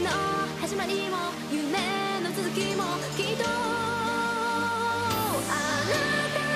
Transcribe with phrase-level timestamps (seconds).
[0.00, 0.10] の
[0.60, 1.16] 始まりも
[1.52, 1.78] 夢
[2.22, 2.84] の続きも
[3.16, 3.44] きっと
[5.50, 5.94] あな
[6.32, 6.54] た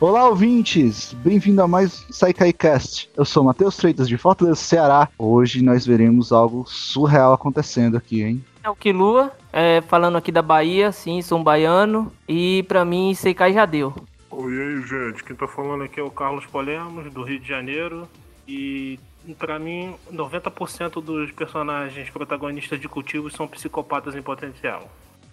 [0.00, 1.14] Olá, ouvintes!
[1.24, 3.08] Bem-vindo a mais um Saikai Cast.
[3.16, 5.08] Eu sou Matheus Freitas de Fortaleza, Ceará.
[5.18, 8.44] Hoje nós veremos algo surreal acontecendo aqui, hein?
[8.62, 12.11] É o Kilua, É, falando aqui da Bahia, sim, sou um baiano.
[12.27, 13.93] E pra mim, Seikai já deu.
[14.29, 15.23] Oi, aí, gente.
[15.23, 18.07] Quem tá falando aqui é o Carlos Polemos, do Rio de Janeiro.
[18.47, 18.99] E
[19.37, 24.89] pra mim, 90% dos personagens protagonistas de cultivos são psicopatas em potencial.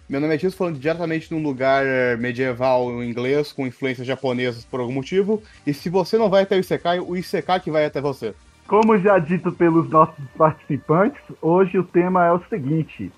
[0.09, 4.79] Meu nome é Tio, falando diretamente num lugar eh, medieval inglês com influências japonesas por
[4.79, 5.43] algum motivo.
[5.65, 8.33] E se você não vai até o Isekai, o Isekai que vai até você.
[8.67, 13.11] Como já dito pelos nossos participantes, hoje o tema é o seguinte: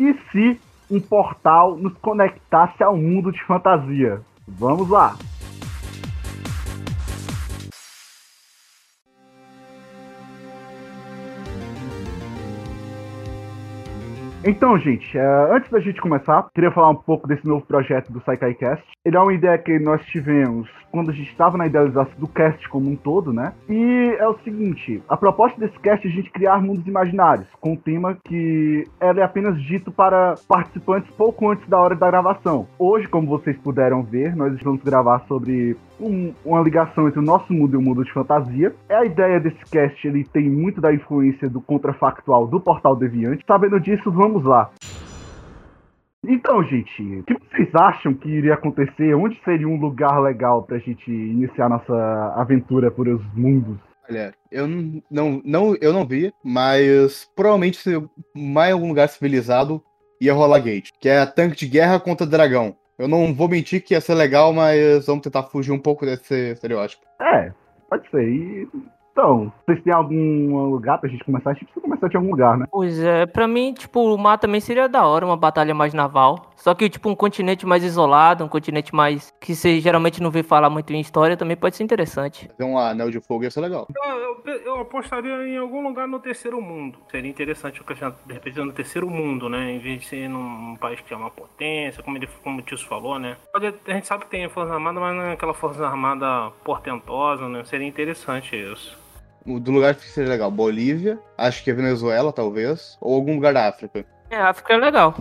[0.00, 0.58] e se
[0.90, 4.22] um portal nos conectasse ao mundo de fantasia?
[4.48, 5.14] Vamos lá!
[14.42, 18.22] Então, gente, é, antes da gente começar, queria falar um pouco desse novo projeto do
[18.22, 18.82] Saikai Cast.
[19.02, 22.68] Ele é uma ideia que nós tivemos quando a gente estava na idealização do cast
[22.68, 23.54] como um todo, né?
[23.66, 27.72] E é o seguinte, a proposta desse cast é a gente criar mundos imaginários, com
[27.72, 32.66] um tema que era apenas dito para participantes pouco antes da hora da gravação.
[32.78, 37.54] Hoje, como vocês puderam ver, nós vamos gravar sobre um- uma ligação entre o nosso
[37.54, 38.74] mundo e o mundo de fantasia.
[38.86, 43.44] É a ideia desse cast, ele tem muito da influência do contrafactual do Portal Deviante.
[43.46, 44.68] Sabendo disso, vamos lá.
[46.26, 49.14] Então, gente, o que vocês acham que iria acontecer?
[49.14, 53.78] Onde seria um lugar legal pra gente iniciar nossa aventura por os mundos?
[54.08, 57.90] Olha, eu não, não, eu não vi, mas provavelmente se
[58.34, 59.82] mais algum lugar civilizado
[60.20, 62.76] ia rolar gate, que é tanque de guerra contra dragão.
[62.98, 66.52] Eu não vou mentir que ia ser legal, mas vamos tentar fugir um pouco desse
[66.52, 67.02] estereótipo.
[67.18, 67.50] É,
[67.88, 68.28] pode ser.
[68.28, 68.68] E,
[69.20, 71.50] então, vocês têm algum lugar pra gente começar?
[71.50, 72.66] A gente precisa começar de algum lugar, né?
[72.70, 76.50] Pois é, pra mim, tipo, o mar também seria da hora, uma batalha mais naval.
[76.56, 79.30] Só que, tipo, um continente mais isolado, um continente mais.
[79.40, 82.48] que você geralmente não vê falar muito em história, também pode ser interessante.
[82.48, 83.86] Fazer um anel de fogo ia ser legal.
[83.94, 86.98] Eu, eu- eu apostaria em algum lugar no terceiro mundo.
[87.10, 89.72] Seria interessante o que de repente no terceiro mundo, né?
[89.72, 92.78] Em vez de ser num país que é uma potência, como, ele, como o Tio
[92.78, 93.36] falou, né?
[93.54, 97.64] A gente sabe que tem Força Armada, mas não é aquela Força Armada portentosa, né?
[97.64, 98.98] Seria interessante isso.
[99.46, 103.54] O do lugar que seria legal, Bolívia, acho que é Venezuela, talvez, ou algum lugar
[103.54, 104.04] da África.
[104.30, 105.14] É, a África é legal.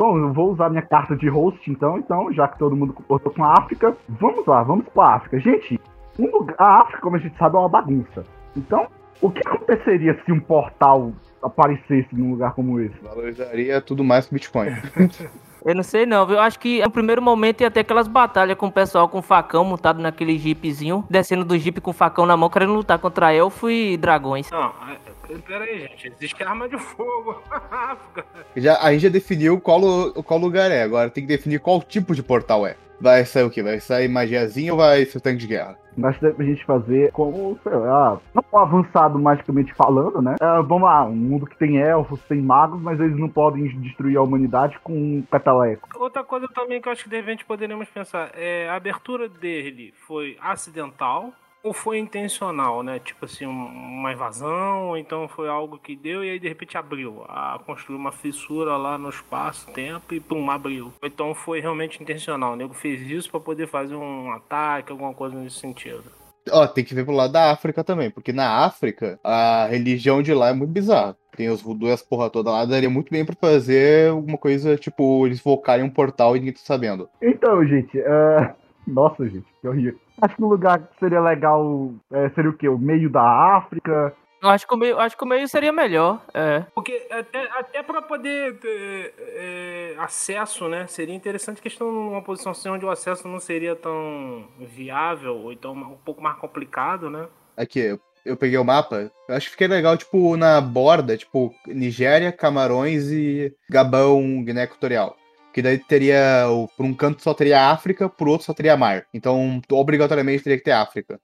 [0.00, 3.30] Bom, eu vou usar minha carta de host, então, então, já que todo mundo botou
[3.30, 5.38] com a África, vamos lá, vamos pra África.
[5.38, 5.78] Gente,
[6.18, 8.24] um lugar, a África, como a gente sabe, é uma bagunça.
[8.56, 8.86] Então,
[9.20, 12.98] o que aconteceria se um portal aparecesse num lugar como esse?
[13.02, 14.70] Valorizaria tudo mais que Bitcoin.
[15.64, 16.36] Eu não sei não, viu?
[16.36, 19.64] Eu acho que no primeiro momento ia ter aquelas batalhas com o pessoal com facão
[19.64, 23.96] montado naquele jeepzinho, descendo do jeep com facão na mão, querendo lutar contra elfo e
[23.96, 24.50] dragões.
[24.50, 26.08] Não, é- pera aí, gente.
[26.08, 27.40] Existe arma de fogo.
[28.56, 29.80] Já, a gente já definiu qual,
[30.24, 32.74] qual lugar é, agora tem que definir qual tipo de portal é.
[33.00, 33.62] Vai sair o quê?
[33.62, 35.78] Vai sair magiazinha ou vai ser tanque de guerra?
[36.02, 40.36] Acho que dá pra gente fazer como, sei lá, não avançado magicamente falando, né?
[40.40, 44.16] É, vamos lá, um mundo que tem elfos, tem magos, mas eles não podem destruir
[44.16, 45.88] a humanidade com um petaleco.
[45.96, 49.92] Outra coisa também que eu acho que de repente poderíamos pensar é a abertura dele
[50.06, 52.98] foi acidental ou foi intencional, né?
[52.98, 53.66] Tipo assim, um-
[54.00, 57.22] uma invasão, ou então foi algo que deu e aí de repente abriu.
[57.28, 60.92] A construiu uma fissura lá no espaço-tempo e pum, abriu.
[61.02, 62.52] Então foi realmente intencional.
[62.52, 66.04] O nego fez isso pra poder fazer um ataque, alguma coisa nesse sentido.
[66.50, 70.32] Ó, tem que ver pro lado da África também, porque na África a religião de
[70.32, 71.16] lá é muito bizarra.
[71.36, 74.76] Tem os voodoo e as porra toda lá, daria muito bem pra fazer alguma coisa,
[74.76, 77.08] tipo, eles focarem um portal e ninguém tá sabendo.
[77.22, 78.54] Então, gente, é...
[78.86, 79.98] nossa, gente, que horrível.
[80.20, 82.68] Acho que um lugar que seria legal é, seria o quê?
[82.68, 83.22] O meio da
[83.56, 84.14] África.
[84.42, 86.22] Eu acho que o meio, acho que o meio seria melhor.
[86.32, 86.64] É.
[86.74, 90.86] Porque até, até para poder ter é, acesso, né?
[90.86, 95.72] Seria interessante questão numa posição assim onde o acesso não seria tão viável, ou então
[95.72, 97.28] um pouco mais complicado, né?
[97.54, 102.32] Aqui, eu, peguei o mapa, eu acho que ficaria legal, tipo, na borda, tipo, Nigéria,
[102.32, 105.16] Camarões e Gabão, Guiné Equatorial.
[105.52, 109.06] Que daí teria, o- por um canto só teria África, por outro só teria mar.
[109.12, 111.20] Então, obrigatoriamente teria que ter África.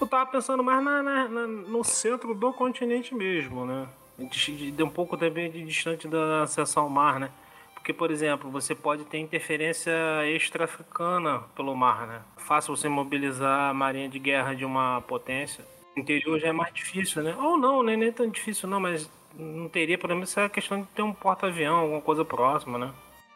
[0.00, 3.86] Eu tava pensando mais na- na- na- no centro do continente mesmo, né?
[4.18, 7.30] De, de- um pouco também de distante da acesso ao mar, né?
[7.74, 9.92] Porque, por exemplo, você pode ter interferência
[10.26, 12.20] extra-africana pelo mar, né?
[12.36, 15.64] Fácil você mobilizar a marinha de guerra de uma potência.
[15.96, 17.34] No interior já é mais difícil, né?
[17.38, 17.96] Ou não, né?
[17.96, 21.76] nem tão difícil não, mas não teria, pelo menos, essa questão de ter um porta-avião,
[21.76, 22.90] alguma coisa próxima, né?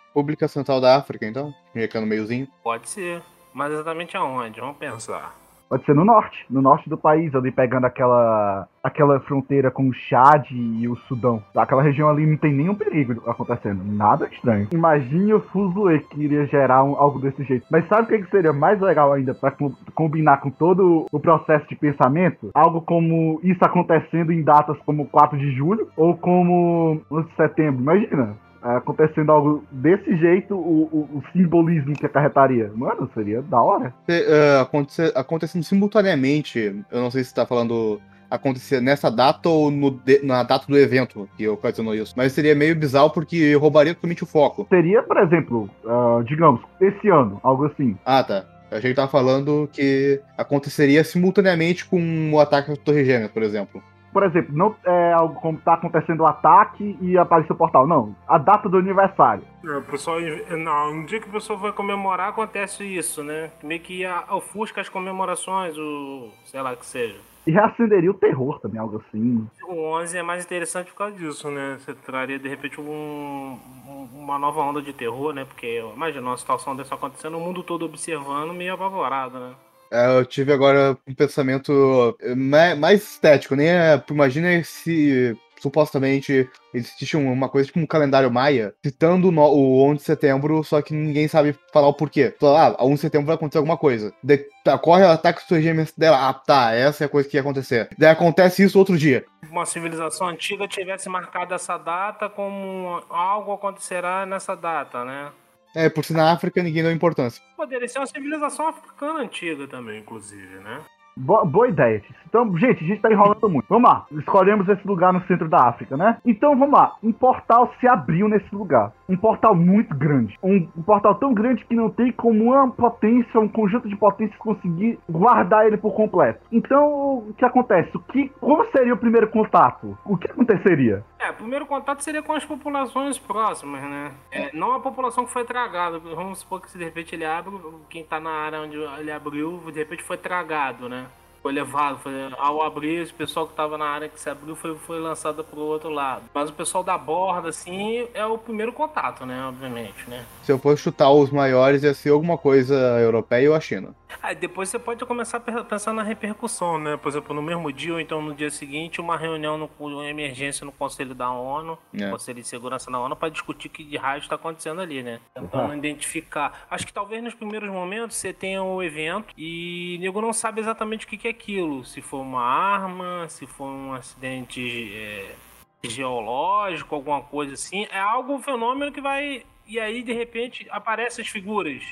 [0.08, 1.52] República Central da África, então?
[1.74, 2.48] É no meiozinho.
[2.62, 3.22] Pode ser.
[3.54, 4.60] Mas exatamente aonde?
[4.60, 5.34] Vamos pensar.
[5.68, 9.92] Pode ser no norte, no norte do país, ali pegando aquela aquela fronteira com o
[9.92, 11.42] Chad e o Sudão.
[11.54, 14.66] Aquela região ali não tem nenhum perigo acontecendo, nada estranho.
[14.72, 17.66] Imagine o fuzuê que iria gerar um- algo desse jeito.
[17.70, 21.20] Mas sabe o que, que seria mais legal ainda pra co- combinar com todo o
[21.20, 22.50] processo de pensamento?
[22.54, 27.82] Algo como isso acontecendo em datas como 4 de julho ou como 11 de setembro.
[27.82, 28.36] Imagina.
[28.64, 32.70] É, Acontecendo algo desse jeito, o, o- o simbolismo que acarretaria.
[32.74, 33.94] Mano, seria da hora.
[34.08, 38.00] Se- eh, aconte- acontecendo simultaneamente, eu não sei se tá falando
[38.30, 42.12] acontecer nessa data ou no de- na data do evento que ocasionou isso.
[42.16, 44.66] Mas seria meio bizarro porque roubaria totalmente o foco.
[44.68, 47.96] Seria, por exemplo, ah, digamos, esse ano, algo assim.
[48.04, 48.44] Ah, tá.
[48.70, 53.82] Achei que tava falando que aconteceria simultaneamente com o ataque às Torres Gêmeas, por exemplo.
[54.18, 57.86] Por exemplo, não é algo como tá acontecendo o ataque e apareceu o portal.
[57.86, 59.44] Não, a data do aniversário.
[59.64, 60.16] É, O pessoal,
[60.58, 63.52] não, no dia que o pessoal vai comemorar, acontece isso, né?
[63.62, 66.30] Meio que ofusca as comemorações, o.
[66.46, 67.14] sei lá que seja.
[67.46, 69.46] E reacenderia o terror também, algo assim.
[69.68, 71.78] O 11 é mais interessante por causa disso, né?
[71.78, 73.56] Você traria de repente um-
[73.86, 75.44] um- uma nova onda de terror, né?
[75.44, 79.52] Porque imagina uma situação dessa acontecendo, o mundo todo observando, meio apavorado, né?
[79.90, 86.48] É, Eu tive agora um pensamento eh, ma- mais estético, nem é, imagina se supostamente
[86.72, 90.94] existe um- uma coisa tipo um calendário maia citando o 11 de setembro, só que
[90.94, 92.32] ninguém sabe falar o porquê.
[92.38, 94.12] Fala, ah, 11 de setembro vai acontecer alguma coisa.
[94.22, 97.28] Daí tá, corre o ataque às suas gêmeas dela, ah, tá, essa é a coisa
[97.28, 97.88] que ia acontecer.
[97.98, 99.24] Daí acontece isso outro dia.
[99.50, 105.30] Uma civilização antiga tivesse marcado essa data como algo acontecerá nessa data, né?
[105.74, 107.42] É, por ser na África ninguém deu importância.
[107.56, 110.80] Poderia ser uma civilização africana antiga também, inclusive, né?
[111.18, 112.00] Boa, boa ideia.
[112.28, 113.66] Então, gente, a gente tá enrolando muito.
[113.68, 114.06] Vamos lá.
[114.12, 116.18] Escolhemos esse lugar no centro da África, né?
[116.24, 116.94] Então, vamos lá.
[117.02, 118.92] Um portal se abriu nesse lugar.
[119.08, 120.38] Um portal muito grande.
[120.42, 124.38] Um, um portal tão grande que não tem como uma potência, um conjunto de potências
[124.38, 126.40] conseguir guardar ele por completo.
[126.52, 127.96] Então, o que acontece?
[127.96, 129.98] O que, como seria o primeiro contato?
[130.04, 131.02] O que aconteceria?
[131.18, 134.14] É, o primeiro contato seria com as populações próximas, né?
[134.30, 135.98] É, não a população que foi tragada.
[135.98, 137.52] Vamos supor que se de repente ele abre,
[137.90, 141.08] quem tá na área onde ele abriu, de repente foi tragado, né?
[141.42, 144.76] Foi levado, foi, ao abrir, esse pessoal que tava na área que se abriu foi,
[144.76, 146.22] foi lançado pro outro lado.
[146.34, 149.44] Mas o pessoal da borda, assim, é o primeiro contato, né?
[149.46, 150.24] Obviamente, né?
[150.42, 153.94] Se eu fosse chutar os maiores, ia ser alguma coisa europeia ou a China.
[154.22, 156.96] Aí depois você pode começar a pensar na repercussão, né?
[156.96, 160.64] Por exemplo, no mesmo dia ou então no dia seguinte, uma reunião no, uma emergência
[160.64, 162.10] no Conselho da ONU, É.
[162.10, 165.20] Conselho de Segurança da ONU, para discutir o que de raio está acontecendo ali, né?
[165.34, 166.66] Tentando identificar.
[166.70, 170.60] Acho que talvez nos primeiros momentos você tenha o evento e o nego não sabe
[170.60, 171.84] exatamente o que é aquilo.
[171.84, 175.34] Se for uma arma, se for um acidente é,
[175.82, 177.86] geológico, alguma coisa assim.
[177.90, 179.42] É algo, um fenômeno que vai.
[179.66, 181.82] E aí, de repente, aparecem as figuras.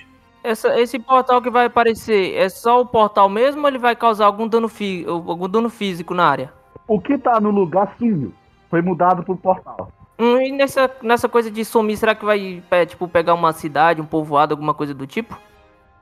[0.43, 4.27] Essa- esse portal que vai aparecer é só o portal mesmo ou ele vai causar
[4.27, 6.53] algum dano, fi- algum dano físico na área?
[6.87, 8.33] O que tá no lugar sumiu.
[8.71, 9.91] Foi mudado pro portal.
[10.19, 14.01] Hum, e nessa, nessa coisa de sumir, será que vai é, tipo, pegar uma cidade,
[14.01, 15.37] um povoado, alguma coisa do tipo?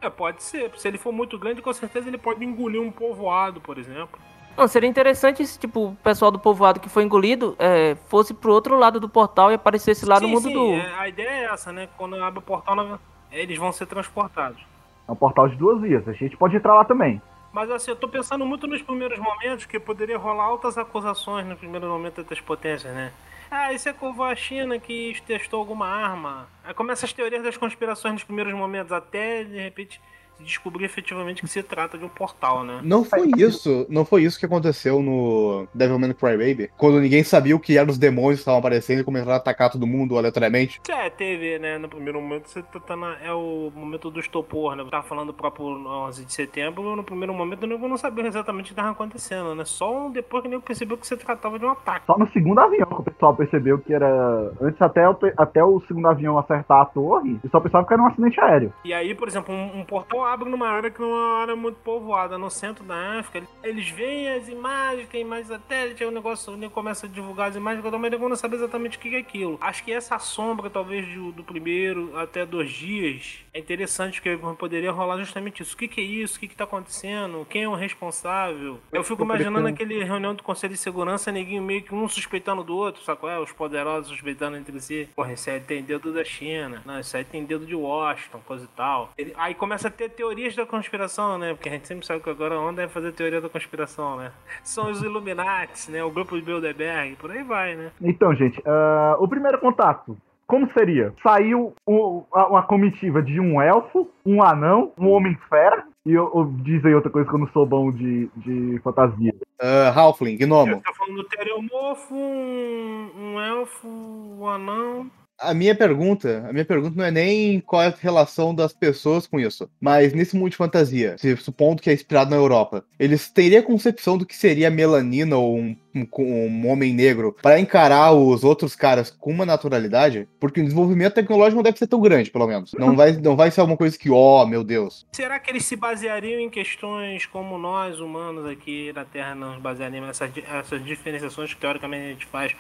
[0.05, 0.71] É, pode ser.
[0.77, 4.21] Se ele for muito grande, com certeza ele pode engolir um povoado, por exemplo.
[4.56, 8.53] Não, seria interessante se tipo, o pessoal do povoado que foi engolido é, fosse pro
[8.53, 10.75] outro lado do portal e aparecesse lá no Sim, mundo sim, do.
[10.75, 11.88] é, a ideia é essa, né?
[11.97, 13.00] Quando abre o portal,
[13.33, 14.61] eles vão ser transportados.
[15.09, 16.07] É um portal de duas vias.
[16.07, 17.21] A gente pode entrar lá também.
[17.52, 21.57] Mas assim, eu tô pensando muito nos primeiros momentos que poderia rolar altas acusações no
[21.57, 23.12] primeiro momento das potências, né?
[23.51, 26.49] Ah, isso é como a China que testou alguma arma.
[26.63, 30.01] Aí começa as teorias das conspirações nos primeiros momentos, até de repente
[30.41, 32.81] descobrir efetivamente que se trata de um portal, né?
[32.83, 37.61] Não foi isso, não foi isso que aconteceu no Devilman Crybaby, quando ninguém sabia o
[37.61, 40.81] que eram os demônios que estavam aparecendo e começaram a atacar todo mundo aleatoriamente.
[40.88, 41.79] É, teve, né?
[41.79, 44.83] No primeiro momento você tá, tá na, é o momento do estopor, né?
[44.83, 48.67] Eu tava falando do próprio 11 de setembro, no primeiro momento nego não sabia exatamente
[48.67, 49.64] o que tava acontecendo, né?
[49.64, 52.07] Só depois que nego percebeu que se tratava de um ataque.
[52.07, 54.53] Só no segundo avião que o pessoal percebeu que era.
[54.61, 58.03] Antes até o, até o segundo avião acertar a torre, o pessoal pensava que era
[58.03, 58.73] um acidente aéreo.
[58.85, 61.76] E aí, por exemplo, um, um portal abre numa área que é uma área muito
[61.76, 63.47] povoada, no centro da África.
[63.62, 67.57] Eles veem as imagens, tem mais satélite, aí o negócio o começa a divulgar as
[67.57, 69.59] imagens, mas nego não sabe exatamente o que é aquilo.
[69.61, 75.16] Acho que essa sombra, talvez, do primeiro até dois dias, é interessante, porque poderia rolar
[75.18, 75.75] justamente isso.
[75.75, 76.37] O que, que é isso?
[76.37, 77.46] O que, que tá acontecendo?
[77.49, 78.80] Quem é o responsável?
[78.92, 82.76] Eu fico imaginando aquele reunião do Conselho de Segurança, neguinho meio que um suspeitando do
[82.76, 83.38] outro, sabe qual é?
[83.38, 85.08] Os poderosos suspeitando entre si.
[85.14, 86.82] Porra, isso aí tem dedo da China.
[86.84, 89.11] Não, isso aí tem dedo de Washington, coisa e tal.
[89.16, 91.54] Ele- aí começa a ter teorias da conspiração, né?
[91.54, 94.32] Porque a gente sempre sabe que agora a onda é fazer teoria da conspiração, né?
[94.64, 96.02] São os Illuminati, né?
[96.02, 97.92] O grupo de Bilderberg, por aí vai, né?
[98.02, 100.16] Então, gente, ah, o primeiro contato
[100.47, 101.13] como seria?
[101.23, 106.53] Saiu o- a- uma comitiva de um elfo, um anão, um homem-fera, e eu, eu
[106.63, 109.35] diz aí outra coisa que eu não sou bom de, de fantasia.
[109.61, 110.81] Ah, Halfling, Gnomo.
[110.83, 115.11] Tá falando do Teriomorfo, um, um elfo, um anão.
[115.49, 119.27] A minha pergunta, a minha pergunta não é nem qual é a relação das pessoas
[119.27, 123.31] com isso, mas nesse mundo de fantasia, se supondo que é inspirado na Europa, eles
[123.31, 128.45] teriam concepção do que seria melanina ou um, um, um homem negro para encarar os
[128.45, 130.29] outros caras com uma naturalidade?
[130.41, 132.73] Porque o desenvolvimento tecnológico não deve ser tão grande, pelo menos.
[132.73, 135.07] Não vai, não vai ser alguma coisa que, ó, meu Deus.
[135.13, 140.09] Será que eles se baseariam em questões como nós, humanos, aqui na Terra, nos basearíamos
[140.09, 142.53] nessas, di- essas diferenciações que teoricamente a gente faz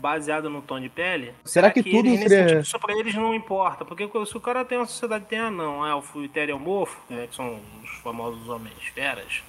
[0.00, 1.32] baseado no tom de pele?
[1.44, 3.84] Será que tudo eles, seria- sentido, isso pra eles não importa?
[3.84, 7.60] Porque se o cara tem uma sociedade tem anão, elfo e teriomorfo, né, que são
[7.84, 9.42] os famosos homens feras,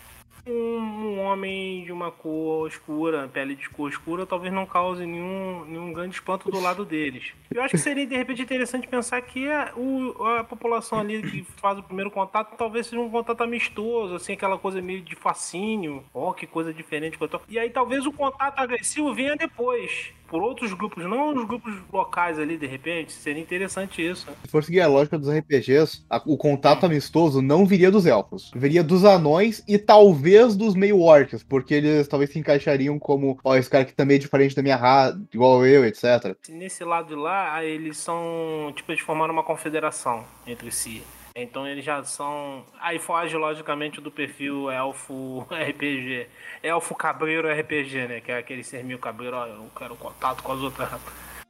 [0.47, 5.63] um, um homem de uma cor escura, pele de cor escura, talvez não cause nenhum,
[5.67, 7.31] nenhum grande espanto do lado deles.
[7.53, 11.43] Eu acho que seria de repente interessante pensar que a, o- a população ali que
[11.61, 16.03] faz o primeiro contato talvez seja um contato amistoso, assim, aquela coisa meio de fascínio,
[16.11, 17.19] ó, que coisa diferente.
[17.19, 20.11] que E aí talvez o contato agressivo venha depois.
[20.31, 24.27] Por outros grupos, não os grupos locais ali, de repente, seria interessante isso.
[24.45, 28.49] Se for seguir a lógica dos RPGs, a- o contato amistoso não viria dos elfos.
[28.55, 33.55] Viria dos anões e talvez dos meio orcs, porque eles talvez se encaixariam como, ó,
[33.57, 36.33] esse cara aqui também é diferente da minha raça, igual eu, etc.
[36.47, 38.71] Nesse lado de lá, eles são.
[38.73, 41.03] Tipo, eles formaram uma confederação entre si.
[41.35, 42.65] Então eles já são.
[42.79, 46.27] Aí foge, logicamente, do perfil elfo RPG.
[46.61, 48.21] Elfo cabreiro RPG, né?
[48.21, 50.89] Que é aquele ser meio cabreiro, ó, eu quero contato com as outras.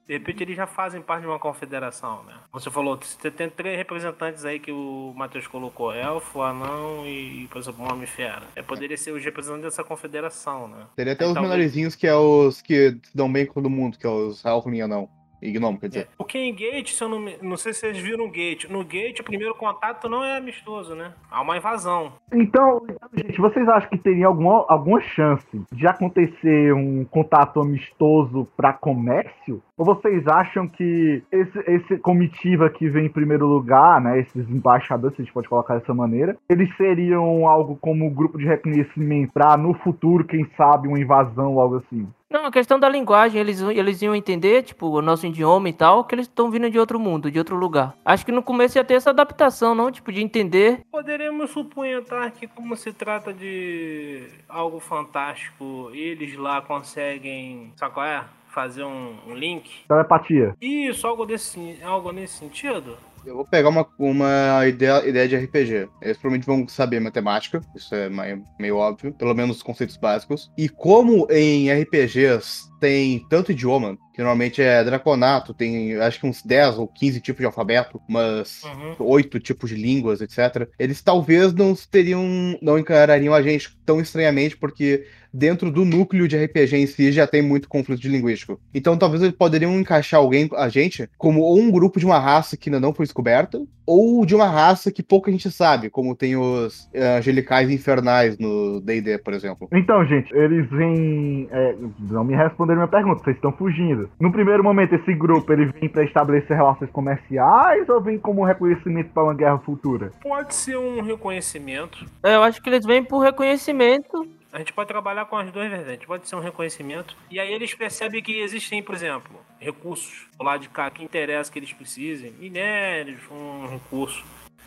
[0.08, 2.34] De repente eles já fazem parte de uma confederação, né?
[2.52, 7.60] Você falou, você tem três representantes aí que o Matheus colocou: elfo, anão e, por
[7.60, 8.44] exemplo, um homem-fera.
[8.56, 10.86] É, poderia ser os representantes dessa confederação, né?
[10.96, 14.06] Teria até os menorzinhos que é os que se dão bem com todo mundo, que
[14.06, 15.10] é os não.
[15.14, 16.08] E Gnome, quer dizer.
[16.18, 18.66] Porque em Gate, se eu não, me- não sei se vocês viram Gate.
[18.70, 21.14] No Gate, o primeiro contato não é amistoso, né?
[21.32, 22.14] Há uma invasão.
[22.34, 28.48] Então, então, gente, vocês acham que teria alguma, alguma chance de acontecer um contato amistoso
[28.56, 29.62] para comércio?
[29.78, 35.16] Ou vocês acham que esse, esse comitiva que vem em primeiro lugar, né, esses embaixadores,
[35.16, 39.58] se a gente pode colocar dessa maneira, eles seriam algo como grupo de reconhecimento para
[39.58, 42.08] no futuro, quem sabe, uma invasão ou algo assim?
[42.32, 46.06] Não, a questão da linguagem, eles, eles iam entender, tipo, o nosso idioma e tal,
[46.06, 47.94] que eles estão vindo de outro mundo, de outro lugar.
[48.06, 49.92] Acho que no começo ia ter essa adaptação, não?
[49.92, 50.80] Tipo, de entender.
[50.90, 58.24] Poderemos suponhar que, como se trata de algo fantástico, eles lá conseguem, sabe qual é?
[58.48, 59.86] Fazer um, um link.
[59.88, 60.56] Telepatia.
[60.62, 62.98] Isso, algo, desse, algo nesse sentido.
[63.26, 65.88] Eu vou pegar uma, uma ideia, ideia de RPG.
[66.02, 70.52] Eles provavelmente vão saber matemática, isso é meio, meio óbvio, pelo menos os conceitos básicos.
[70.58, 76.42] E como em RPGs tem tanto idioma, que normalmente é Draconato, tem acho que uns
[76.42, 78.96] 10 ou 15 tipos de alfabeto, umas Uhum.
[79.08, 80.68] oito tipos de línguas, etc.
[80.80, 86.38] Eles talvez não teriam, não encarariam a gente tão estranhamente, porque dentro do núcleo de
[86.38, 88.60] RPG em si já tem muito conflito de linguístico.
[88.74, 92.58] Então talvez eles poderiam encaixar alguém, a gente, como ou um grupo de uma raça
[92.58, 96.38] que ainda não foi descoberta, ou de uma raça que pouca gente sabe, como tem
[96.38, 99.68] os eh, angelicais infernais no D&D, por exemplo.
[99.74, 101.48] Então, gente, eles vêm.
[101.52, 104.10] é, não me responderam minha pergunta, vocês estão fugindo.
[104.20, 109.10] No primeiro momento, esse grupo ele vem para estabelecer relações comerciais ou vem como reconhecimento
[109.14, 110.12] para uma guerra futura?
[110.22, 112.06] Pode ser um reconhecimento.
[112.24, 114.26] É, Eu acho que eles vêm por reconhecimento.
[114.52, 116.06] A gente pode trabalhar com as duas vertentes.
[116.06, 117.16] Pode ser um reconhecimento.
[117.30, 121.52] E aí eles percebem que existem, por exemplo, recursos do lado de cá que interessa
[121.52, 122.32] que eles precisem.
[122.32, 124.24] Minérios, um recurso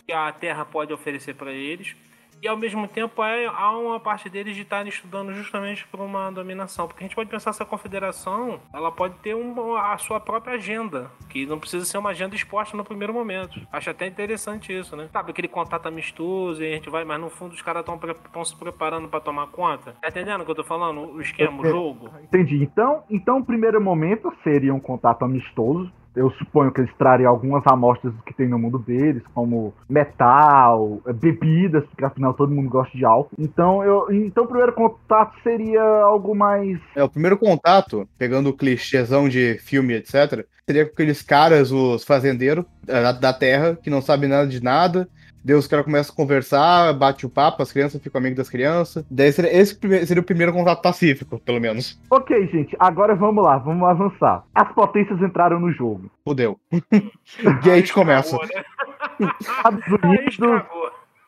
[0.07, 1.95] que a Terra pode oferecer para eles.
[2.45, 6.31] E ao mesmo tempo é- há uma parte deles de estarem estudando justamente por uma
[6.31, 6.87] dominação.
[6.87, 11.11] Porque a gente pode pensar essa confederação, ela pode ter um- a sua própria agenda,
[11.31, 13.59] que não precisa ser uma agenda exposta no primeiro momento.
[13.73, 15.09] Acho até interessante isso, né?
[15.11, 18.55] Sabe, aquele contato amistoso e a gente vai, mas no fundo os caras estão se
[18.59, 19.97] preparando para tomar conta.
[20.03, 21.01] Tá entendendo o que eu tô falando?
[21.15, 22.11] O esquema, o jogo.
[22.23, 22.63] Entendi.
[22.63, 25.91] Então, então o primeiro momento seria um contato amistoso.
[26.15, 31.85] Eu suponho que eles trariam algumas amostras que tem no mundo deles, como metal, bebidas,
[31.87, 33.35] porque afinal todo mundo gosta de álcool.
[33.39, 38.57] Então, eu, então o primeiro contato seria algo mais É, o primeiro contato, pegando o
[38.57, 43.91] clichêzão de filme, etc., seria com aqueles caras, os fazendeiros eh, da, da terra, que
[43.91, 45.09] não sabem nada de nada.
[45.45, 49.05] Daí os caras começam a conversar, bate o papo, as crianças ficam amigos das crianças.
[49.11, 52.01] Daí seria, esse seria o primeiro contato pacífico, pelo menos.
[52.11, 54.45] Ok, gente, agora vamos lá, vamos avançar.
[54.55, 56.11] As potências entraram no jogo.
[56.25, 56.59] Fudeu.
[57.63, 58.37] Gate começa.
[58.39, 59.31] Né?
[59.41, 60.63] Estados Unidos.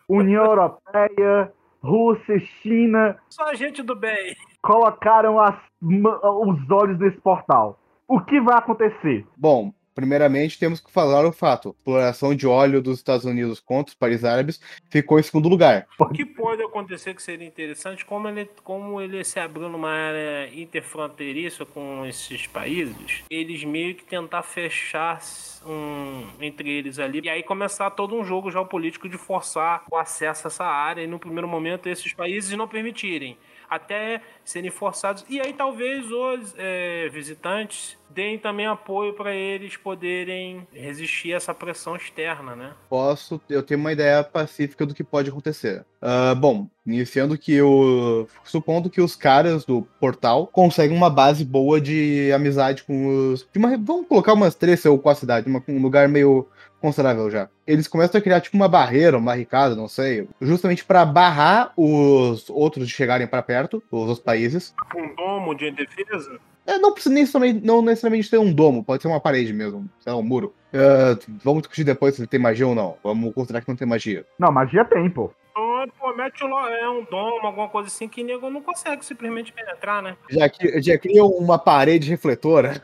[0.08, 4.36] União Europeia, Rússia, China Só a gente do bem.
[4.62, 7.78] colocaram as os olhos nesse portal.
[8.08, 9.26] O que vai acontecer?
[9.36, 13.90] Bom, primeiramente temos que falar o fato: a exploração de óleo dos Estados Unidos contra
[13.90, 14.60] os países árabes
[14.90, 15.88] ficou em segundo lugar.
[15.98, 20.54] O que pode acontecer que seria interessante, como ele, como ele se abriu numa área
[20.54, 25.20] interfronteiriça com esses países, eles meio que tentar fechar
[25.66, 30.46] um, entre eles ali, e aí começar todo um jogo geopolítico de forçar o acesso
[30.46, 35.24] a essa área, e no primeiro momento esses países não permitirem até serem forçados.
[35.28, 41.54] E aí talvez os é, visitantes deem também apoio para eles poderem resistir a essa
[41.54, 42.72] pressão externa, né?
[42.88, 45.84] Posso, eu tenho uma ideia pacífica do que pode acontecer.
[46.00, 48.26] Uh, bom, iniciando que o.
[48.44, 53.46] Supondo que os caras do portal conseguem uma base boa de amizade com os.
[53.56, 56.48] Uma, vamos colocar umas três ou quatro cidades, um lugar meio
[56.80, 57.48] considerável já.
[57.66, 62.48] Eles começam a criar tipo uma barreira, uma barricada, não sei, justamente para barrar os
[62.50, 64.74] outros de chegarem para perto, os outros países.
[64.94, 66.38] Um domo de defesa?
[66.66, 70.12] É, não precisa necessariamente, não necessariamente ter um domo, pode ser uma parede mesmo, sei
[70.12, 70.52] lá, um muro.
[70.74, 72.96] Uh, vamos discutir depois se tem magia ou não.
[73.02, 74.26] Vamos considerar que não tem magia.
[74.38, 75.30] Não, magia tem, pô.
[75.50, 79.52] Então, pô, mete lá, é um domo, alguma coisa assim que nego não consegue simplesmente
[79.52, 80.16] penetrar, né?
[80.28, 82.82] Já, já cria uma parede refletora.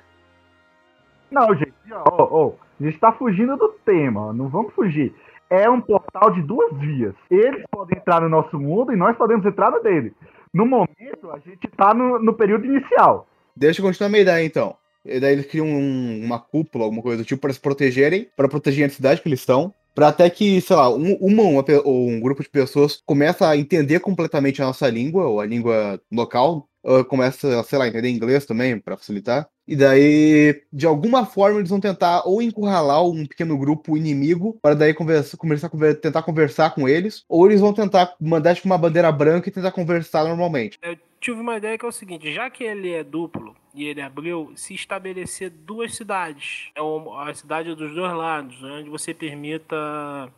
[1.30, 5.14] Não, gente, ó, ó, a gente tá fugindo do tema, não vamos fugir.
[5.48, 7.14] É um portal de duas vias.
[7.30, 10.14] Eles podem entrar no nosso mundo e nós podemos entrar no dele.
[10.52, 13.26] No momento, a gente tá no, no período inicial.
[13.54, 14.74] Deixa eu continuar a minha ideia, então.
[15.04, 18.48] E daí eles criam um, uma cúpula, alguma coisa do tipo, para se protegerem, para
[18.48, 19.74] proteger a cidade que eles estão.
[19.94, 24.00] Pra até que, sei lá, um, uma, uma, um grupo de pessoas começa a entender
[24.00, 26.66] completamente a nossa língua, ou a língua local,
[27.08, 29.48] começa, sei lá, entender inglês também, para facilitar.
[29.66, 34.74] E daí, de alguma forma, eles vão tentar ou encurralar um pequeno grupo inimigo para
[34.74, 38.76] daí conversa, começar a tentar conversar com eles, ou eles vão tentar mandar tipo, uma
[38.76, 40.78] bandeira branca e tentar conversar normalmente.
[40.82, 44.02] Eu tive uma ideia que é o seguinte: já que ele é duplo e ele
[44.02, 49.76] abriu, se estabelecer duas cidades, é a cidade dos dois lados, né, onde você permita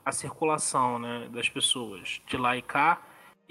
[0.05, 3.01] a circulação né, das pessoas de lá e cá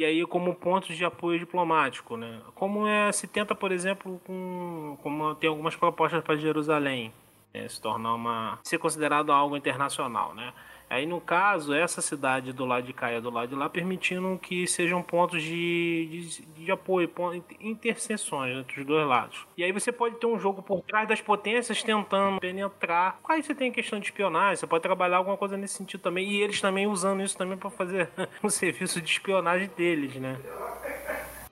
[0.03, 2.41] e aí como pontos de apoio diplomático, né?
[2.53, 7.13] Como é, se tenta, por exemplo, com como tem algumas propostas para Jerusalém,
[7.53, 7.67] né?
[7.69, 10.53] se tornar uma ser considerado algo internacional, né?
[10.93, 14.37] Aí, no caso, essa cidade do lado de cá e do lado de lá, permitindo
[14.37, 17.09] que sejam pontos de, de, de apoio,
[17.59, 19.47] interseções entre os dois lados.
[19.57, 23.17] E aí você pode ter um jogo por trás das potências tentando penetrar.
[23.27, 26.29] Aí você tem questão de espionagem, você pode trabalhar alguma coisa nesse sentido também.
[26.29, 28.07] E eles também usando isso também para fazer
[28.43, 30.37] um serviço de espionagem deles, né?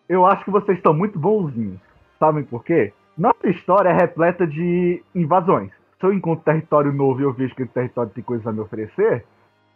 [0.08, 1.80] Eu acho que vocês estão muito bonzinhos.
[2.20, 2.94] Sabem por quê?
[3.18, 7.62] Nossa história é repleta de invasões se eu encontro território novo e eu vejo que
[7.62, 9.24] esse território tem coisas a me oferecer,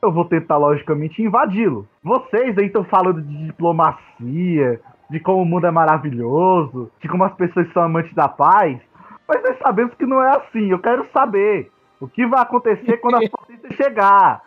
[0.06, 1.88] eu vou tentar, logicamente, invadi-lo.
[2.04, 7.34] Vocês aí estão falando de diplomacia, de como o mundo é maravilhoso, de como as
[7.34, 8.80] pessoas são amantes da paz,
[9.28, 10.70] mas nós sabemos que não é assim.
[10.70, 14.44] Eu quero saber o que vai acontecer quando a potência chegar.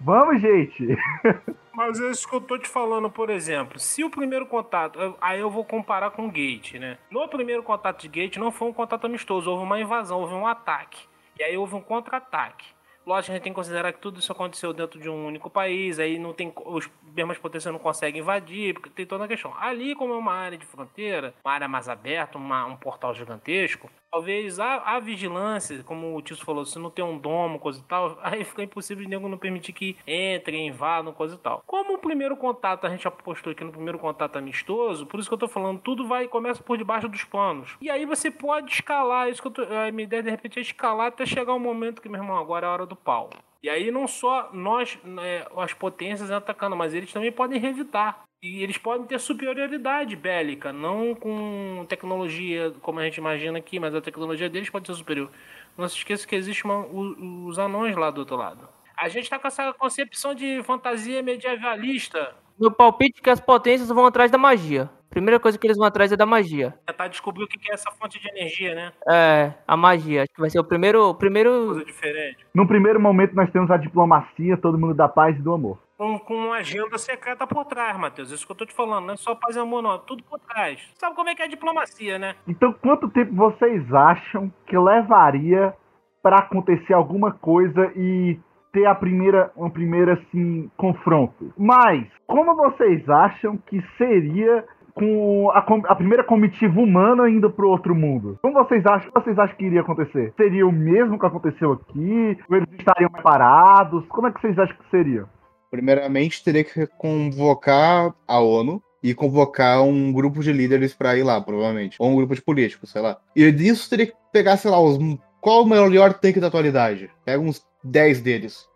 [0.00, 0.96] Vamos, gente!
[1.74, 3.78] Mas é isso que eu tô te falando, por exemplo.
[3.78, 5.16] Se o primeiro contato.
[5.20, 6.98] Aí eu vou comparar com o Gate, né?
[7.10, 10.46] No primeiro contato de Gate não foi um contato amistoso, houve uma invasão, houve um
[10.46, 11.06] ataque.
[11.38, 12.66] E aí houve um contra-ataque.
[13.04, 15.98] Lógico, a gente tem que considerar que tudo isso aconteceu dentro de um único país,
[15.98, 19.52] aí não tem os mesmas potências não conseguem invadir, porque tem toda a questão.
[19.58, 23.90] Ali, como é uma área de fronteira, uma área mais aberta, uma, um portal gigantesco,
[24.12, 27.82] talvez a, a, vigilância, como o Tio falou, se não tem um domo, coisa e
[27.84, 31.64] tal, aí fica impossível de nego não permitir que entrem, invadam, coisa e tal.
[31.66, 35.34] Como o primeiro contato, a gente apostou aqui no primeiro contato amistoso, por isso que
[35.34, 37.76] eu tô falando, tudo vai começa por debaixo dos panos.
[37.80, 40.62] E aí você pode escalar, isso que eu tô, a minha ideia de repente é
[40.62, 43.30] escalar até chegar o um momento que, meu irmão, agora é a hora do pau.
[43.62, 48.24] E aí não só nós, né, as potências atacando, mas eles também podem revidar.
[48.42, 53.94] E eles podem ter superioridade bélica, não com tecnologia como a gente imagina aqui, mas
[53.94, 55.30] a tecnologia deles pode ser superior.
[55.78, 58.68] Não se esqueça que existe uma, os anões lá do outro lado.
[59.00, 62.34] A gente está com essa concepção de fantasia medievalista.
[62.58, 64.90] Meu palpite é que as potências vão atrás da magia.
[65.08, 66.74] Primeira coisa que eles vão atrás é da magia.
[66.86, 68.92] Tentar descobrir o que é essa fonte de energia, né?
[69.08, 70.22] É, a magia.
[70.22, 71.14] Acho que vai ser o primeiro.
[71.14, 71.66] primeiro...
[71.66, 72.38] Coisa diferente.
[72.54, 75.78] No primeiro momento, nós temos a diplomacia, todo mundo da paz e do amor.
[76.02, 78.32] Com, com uma agenda secreta por trás, Matheus.
[78.32, 79.06] Isso que eu tô te falando.
[79.06, 79.94] Não é só paz e amor, não.
[79.94, 80.80] É tudo por trás.
[80.98, 82.34] Sabe como é que é a diplomacia, né?
[82.48, 85.72] Então, quanto tempo vocês acham que levaria
[86.20, 88.36] para acontecer alguma coisa e
[88.72, 91.54] ter a primeira, uma primeira assim, confronto.
[91.56, 97.94] Mas, como vocês acham que seria com a, a, primeira comitiva humana indo para outro
[97.94, 98.38] mundo.
[98.42, 100.34] Como vocês acham, vocês acham que iria acontecer?
[100.36, 102.36] Seria o mesmo que aconteceu aqui?
[102.50, 104.04] Eles estariam preparados?
[104.08, 105.26] Como é que vocês acham que seria?
[105.72, 111.40] Primeiramente, teria que convocar a ONU e convocar um grupo de líderes para ir lá,
[111.40, 111.96] provavelmente.
[111.98, 113.18] Ou um grupo de políticos, sei lá.
[113.34, 114.98] E disso teria que pegar, sei lá, os
[115.40, 117.10] qual o melhor tanque da atualidade?
[117.24, 118.68] Pega uns 10 deles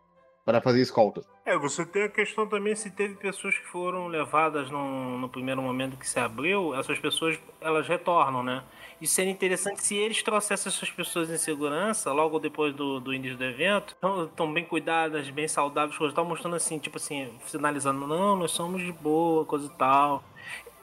[0.47, 1.23] para fazer escolta.
[1.45, 5.61] É, você tem a questão também se teve pessoas que foram levadas no, no primeiro
[5.61, 8.63] momento que se abriu, essas pessoas elas retornam, né?
[9.01, 13.37] E seria interessante se eles trouxessem essas pessoas em segurança logo depois do, do início
[13.37, 18.07] do evento, estão bem cuidadas, bem saudáveis, coisas e tal, mostrando assim, tipo assim, sinalizando,
[18.07, 20.23] não, nós somos de boa, coisa e tal.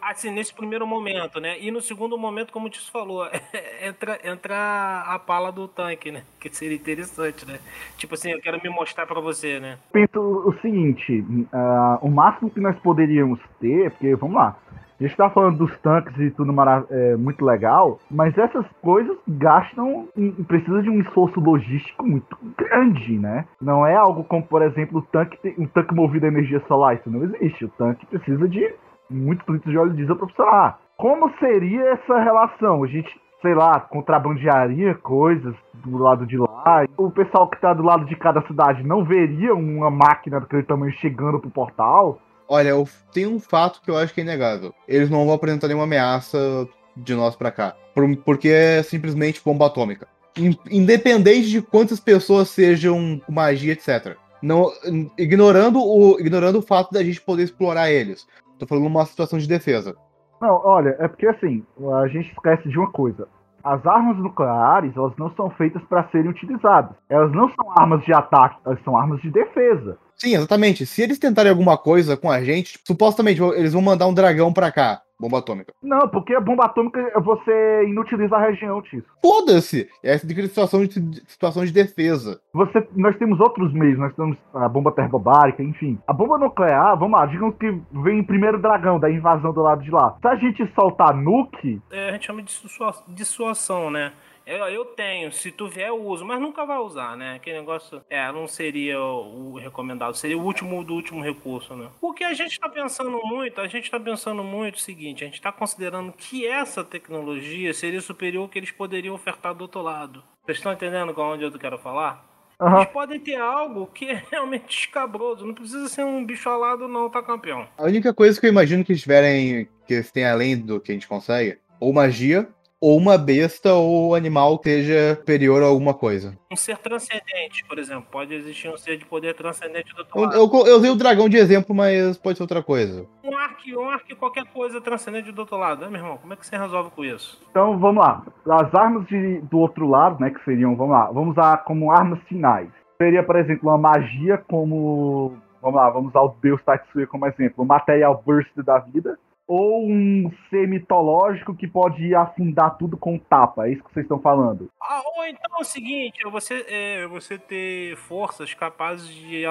[0.10, 1.60] Assim, nesse primeiro momento, né?
[1.60, 3.26] E no segundo momento, como o falou,
[3.82, 6.24] entra, entra a pala do tanque, né?
[6.40, 7.60] Que seria interessante, né?
[7.98, 9.78] Tipo assim, eu quero me mostrar pra você, né?
[9.92, 14.58] Penso o seguinte, ah, o máximo que nós poderíamos ter, porque vamos lá,
[15.00, 16.54] a gente tá falando dos tanques e tudo
[16.90, 20.08] é, muito legal, mas essas coisas gastam,
[20.48, 23.46] precisa de um esforço logístico muito grande, né?
[23.60, 27.10] Não é algo como, por exemplo, o tanque, um tanque movido a energia solar, isso
[27.10, 27.66] não existe.
[27.66, 28.74] O tanque precisa de
[29.10, 30.80] muitos litros de óleo diesel para funcionar.
[30.98, 32.84] Como seria essa relação?
[32.84, 33.10] A gente,
[33.42, 36.86] sei lá, contrabandearia coisas do lado de lá.
[36.98, 40.94] O pessoal que tá do lado de cada cidade não veria uma máquina daquele tamanho
[40.94, 42.20] chegando pro portal.
[42.48, 44.74] Olha, eu tenho um fato que eu acho que é inegável.
[44.88, 47.76] Eles não vão apresentar nenhuma ameaça de nós pra cá.
[47.96, 50.08] Por- porque é simplesmente bomba atômica.
[50.38, 54.16] In- Independente de quantas pessoas sejam com magia, etc.
[54.42, 54.70] Não,
[55.18, 58.28] ignorando, o, ignorando o fato da gente poder explorar eles.
[58.60, 59.96] Tô falando uma situação de defesa.
[60.42, 61.64] Não, olha, é porque assim,
[62.02, 63.28] a gente esquece de uma coisa.
[63.64, 66.92] As armas nucleares, elas não são feitas para serem utilizadas.
[67.10, 69.98] Elas não são armas de ataque, elas são armas de defesa.
[70.18, 70.86] Sim, exatamente.
[70.86, 74.72] Se eles tentarem alguma coisa com a gente, supostamente eles vão mandar um dragão pra
[74.72, 75.74] cá, bomba atômica.
[75.82, 79.06] Não, porque a bomba atômica você inutiliza a região, Tisso.
[79.22, 79.88] Foda-se!
[80.04, 80.94] Essa é situação de,
[81.28, 82.40] situação de defesa.
[82.54, 85.98] Você, nós temos outros meios, nós temos a bomba termobárica, enfim.
[86.08, 89.92] A bomba nuclear, vamos lá, digamos que vem primeiro dragão da invasão do lado de
[89.92, 90.16] lá.
[90.22, 94.12] Se a gente soltar nuke, É, a gente chama de dissua- dissuasão, né?
[94.46, 97.36] Eu, eu tenho, se tu vier eu uso, mas nunca vai usar, né?
[97.36, 101.88] Aquele negócio, é, não seria o, o recomendado, seria o último do último recurso, né?
[102.02, 105.28] O que a gente tá pensando muito, a gente tá pensando muito o seguinte, a
[105.28, 109.82] gente tá considerando que essa tecnologia seria superior ao que eles poderiam ofertar do outro
[109.82, 110.24] lado.
[110.46, 112.26] Vocês estão entendendo com onde eu quero falar?
[112.60, 116.88] aham, Eles podem ter algo que é realmente escabroso, não precisa ser um bicho alado
[116.88, 117.68] não, tá campeão?
[117.78, 120.92] A única coisa que eu imagino que eles tiverem, que eles têm além do que
[120.92, 122.48] a gente consegue, ou magia,
[122.86, 126.38] ou uma besta ou animal que seja superior a alguma coisa.
[126.52, 130.22] Um ser transcendente, por exemplo, pode existir um ser de poder transcendente do outro Eu,
[130.24, 130.36] lado.
[130.36, 133.08] eu, eu usei o dragão de exemplo, mas pode ser outra coisa.
[133.24, 136.18] Um arco, um arco, qualquer coisa transcendente do outro lado, né, meu irmão?
[136.18, 137.40] Como é que você resolve com isso?
[137.50, 138.26] então vamos lá.
[138.50, 142.20] As armas de- do outro lado, né, que seriam, vamos lá, vamos usar como armas
[142.28, 142.68] finais.
[143.02, 147.64] Seria, por exemplo, uma magia como, vamos lá, vamos usar o Deus Tatsuya como exemplo,
[147.64, 149.18] o Material Burst da vida.
[149.48, 154.20] Ou um ser mitológico que pode afundar tudo com tapa, é isso que vocês estão
[154.20, 154.70] falando.
[154.82, 159.50] Ah, ou então é o seguinte, é você, é, você ter forças capazes de é,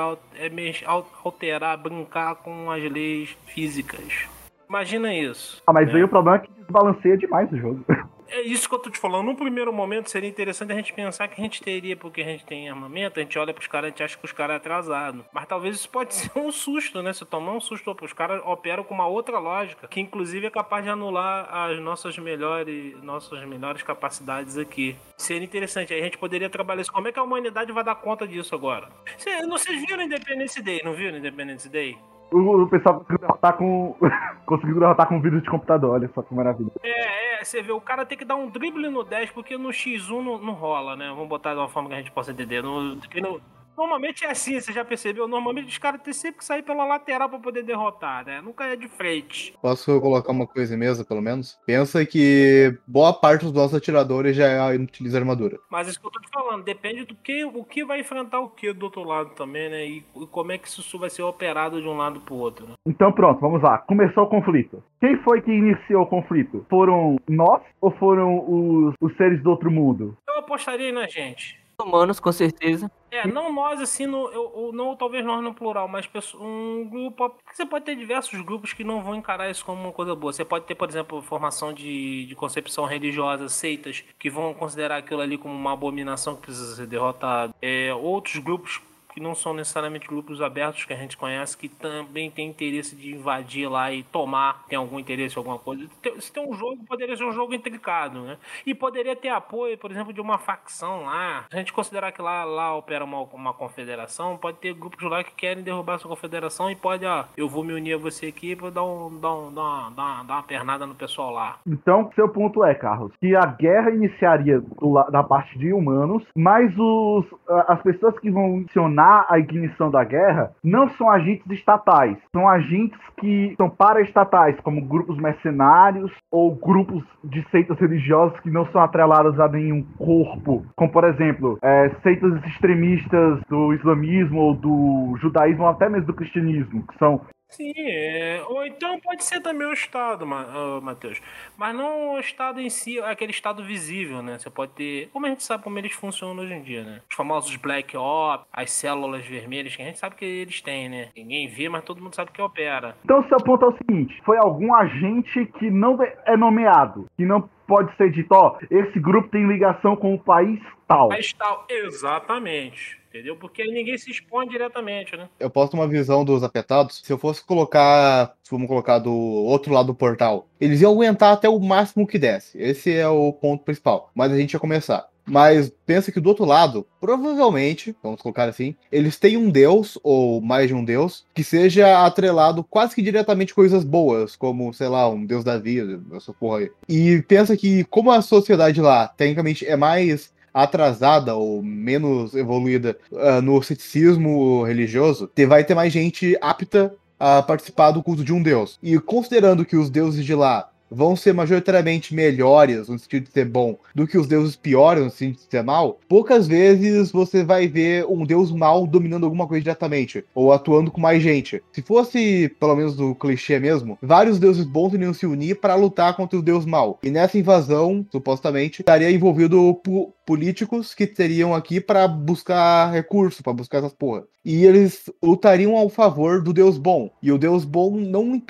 [0.86, 4.26] alterar, brincar com as leis físicas.
[4.68, 5.62] Imagina isso.
[5.66, 5.96] Ah, mas né?
[5.96, 7.84] aí o problema é que desbalanceia demais o jogo.
[8.32, 9.26] É isso que eu tô te falando.
[9.26, 12.46] Num primeiro momento seria interessante a gente pensar que a gente teria, porque a gente
[12.46, 15.22] tem armamento, a gente olha pros caras, a gente acha que os caras é atrasado.
[15.30, 17.12] Mas talvez isso pode ser um susto, né?
[17.12, 20.82] Se tomar um susto, os caras operam com uma outra lógica, que inclusive é capaz
[20.82, 24.96] de anular as nossas melhores, nossas melhores capacidades aqui.
[25.14, 25.92] Seria interessante.
[25.92, 26.92] Aí a gente poderia trabalhar isso.
[26.92, 28.88] Como é que a humanidade vai dar conta disso agora?
[29.18, 31.98] Cê, vocês viram Independence Day, não viram Independence Day?
[32.32, 33.94] O, o pessoal conseguiu derrotar com.
[34.46, 36.70] conseguiu derrotar com vírus de computador, olha só que maravilha.
[36.82, 40.22] É, você vê, o cara tem que dar um drible no 10, porque no X1
[40.22, 41.08] não, não rola, né?
[41.08, 42.62] Vamos botar de uma forma que a gente possa entender.
[42.62, 43.40] No, no-
[43.76, 45.26] normalmente é assim, você já percebeu?
[45.28, 48.40] Normalmente os caras têm sempre que sair pela lateral pra poder derrotar, né?
[48.40, 49.54] Nunca é de frente.
[49.60, 51.58] Posso colocar uma coisa em mesa, pelo menos?
[51.66, 55.58] Pensa que boa parte dos nossos atiradores já utiliza armadura.
[55.70, 58.48] Mas isso que eu tô te falando, depende do que, o que vai enfrentar o
[58.48, 59.86] que do outro lado também, né?
[59.86, 62.74] E, e como é que isso vai ser operado de um lado pro outro, né?
[62.86, 63.78] Então pronto, vamos lá.
[63.78, 64.82] Começou o conflito.
[65.00, 66.66] Quem foi que iniciou o conflito?
[66.68, 70.16] Foram nós ou foram os, os seres do outro mundo?
[70.28, 71.61] Eu apostaria na gente.
[71.82, 72.90] Humanos, com certeza.
[73.10, 77.34] É, não nós assim, no, eu, não talvez nós no plural, mas um grupo.
[77.52, 80.32] Você pode ter diversos grupos que não vão encarar isso como uma coisa boa.
[80.32, 85.20] Você pode ter, por exemplo, formação de, de concepção religiosa, seitas, que vão considerar aquilo
[85.20, 87.54] ali como uma abominação que precisa ser derrotada.
[87.60, 88.80] É, outros grupos
[89.12, 93.14] que não são necessariamente grupos abertos que a gente conhece, que também tem interesse de
[93.14, 95.86] invadir lá e tomar, tem algum interesse alguma coisa.
[96.18, 98.36] Se tem um jogo, poderia ser um jogo intricado, né?
[98.66, 101.44] E poderia ter apoio, por exemplo, de uma facção lá.
[101.50, 105.22] Se a gente considerar que lá, lá opera uma, uma confederação, pode ter grupos lá
[105.22, 108.56] que querem derrubar essa confederação e pode, ó, eu vou me unir a você aqui
[108.56, 111.58] pra dar, um, dar, um, dar, uma, dar, uma, dar uma pernada no pessoal lá.
[111.66, 116.72] Então, seu ponto é, Carlos, que a guerra iniciaria do da parte de humanos, mas
[116.78, 117.26] os,
[117.68, 122.98] as pessoas que vão acionar a ignição da guerra não são agentes estatais, são agentes
[123.18, 129.38] que são paraestatais, como grupos mercenários ou grupos de seitas religiosas que não são atreladas
[129.38, 135.68] a nenhum corpo, como por exemplo, é, seitas extremistas do islamismo ou do judaísmo ou
[135.68, 137.20] até mesmo do cristianismo, que são
[137.52, 141.20] Sim, é, ou então pode ser também o Estado, Matheus.
[141.56, 144.38] Mas não o Estado em si, aquele Estado visível, né?
[144.38, 145.08] Você pode ter.
[145.12, 147.00] Como a gente sabe como eles funcionam hoje em dia, né?
[147.08, 151.10] Os famosos Black Ops, as células vermelhas, que a gente sabe que eles têm, né?
[151.14, 152.96] Ninguém vê, mas todo mundo sabe que opera.
[153.04, 157.48] Então, seu ponto é o seguinte: foi algum agente que não é nomeado, que não
[157.66, 161.08] pode ser dito, ó, esse grupo tem ligação com o país tal.
[161.08, 163.01] Mas tal, exatamente.
[163.12, 163.36] Entendeu?
[163.36, 165.28] Porque aí ninguém se expõe diretamente, né?
[165.38, 167.02] Eu posso ter uma visão dos afetados.
[167.04, 171.46] Se eu fosse colocar, vamos colocar do outro lado do portal, eles iam aguentar até
[171.46, 172.56] o máximo que desse.
[172.56, 174.10] Esse é o ponto principal.
[174.14, 175.06] Mas a gente ia começar.
[175.26, 180.40] Mas pensa que do outro lado, provavelmente, vamos colocar assim, eles têm um deus, ou
[180.40, 185.08] mais de um deus, que seja atrelado quase que diretamente coisas boas, como, sei lá,
[185.08, 186.70] um deus da vida, essa porra aí.
[186.88, 193.40] E pensa que, como a sociedade lá, tecnicamente, é mais atrasada ou menos evoluída ah,
[193.40, 198.42] no ceticismo religioso, te- vai ter mais gente apta a participar do culto de um
[198.42, 198.78] deus.
[198.82, 203.46] E considerando que os deuses de lá vão ser majoritariamente melhores no sentido de ser
[203.46, 207.66] bom do que os deuses piores no sentido de ser mal, poucas vezes você vai
[207.66, 211.62] ver um deus mal dominando alguma coisa diretamente ou atuando com mais gente.
[211.72, 216.14] Se fosse, pelo menos do clichê mesmo, vários deuses bons iriam se unir para lutar
[216.16, 216.98] contra o deus mal.
[217.02, 219.80] E nessa invasão, supostamente, estaria envolvido
[220.26, 224.24] políticos que teriam aqui para buscar recurso, para buscar essas porra.
[224.44, 227.10] E eles lutariam ao favor do Deus bom.
[227.22, 228.42] E o Deus bom não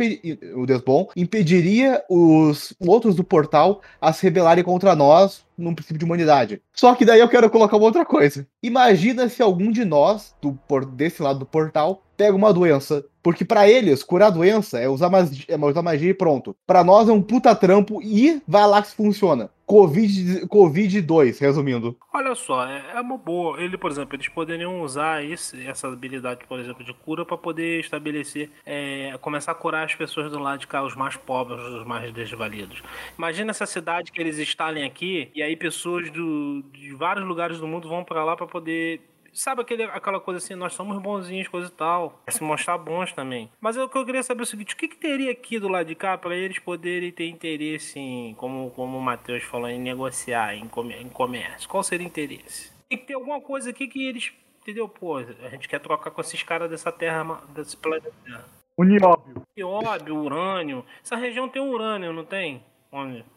[0.55, 2.02] o Deus bom impediria
[2.40, 6.60] os outros do portal a se rebelarem contra nós num princípio de humanidade.
[6.74, 8.46] Só que daí eu quero colocar uma outra coisa.
[8.62, 13.04] Imagina se algum de nós, do por- desse lado do portal, pega uma doença.
[13.22, 16.56] Porque pra eles, curar a doença é usar, magia, é usar magia e pronto.
[16.66, 19.48] Pra nós é um puta trampo e vai lá que funciona.
[19.72, 21.96] Covid, Covid-2, resumindo.
[22.12, 23.58] Olha só, é, é uma boa.
[23.58, 27.80] Ele, por exemplo, eles poderiam usar esse- essa habilidade, por exemplo, de cura para poder
[27.80, 31.87] estabelecer, é, começar a curar as pessoas do lado de cá, os mais pobres, os
[31.87, 32.82] mais desvalidos.
[33.16, 37.66] Imagina essa cidade que eles instalem aqui e aí pessoas do- de vários lugares do
[37.66, 39.00] mundo vão para lá para poder
[39.32, 42.20] Sabe aquele, aquela coisa assim, nós somos bonzinhos, coisa e tal.
[42.26, 43.50] É se mostrar bons também.
[43.60, 45.68] Mas o que eu queria saber é o seguinte: o que, que teria aqui do
[45.68, 49.80] lado de cá para eles poderem ter interesse em, como, como o Matheus falou, em
[49.80, 51.68] negociar, em, comer, em comércio?
[51.68, 52.70] Qual seria o interesse?
[52.88, 54.32] Tem que ter alguma coisa aqui que eles.
[54.60, 54.88] Entendeu?
[54.88, 58.12] Pô, a gente quer trocar com esses caras dessa terra, desse planeta.
[58.76, 59.42] O nióbio.
[59.56, 60.84] Nióbio, urânio.
[61.02, 62.62] Essa região tem urânio, não tem?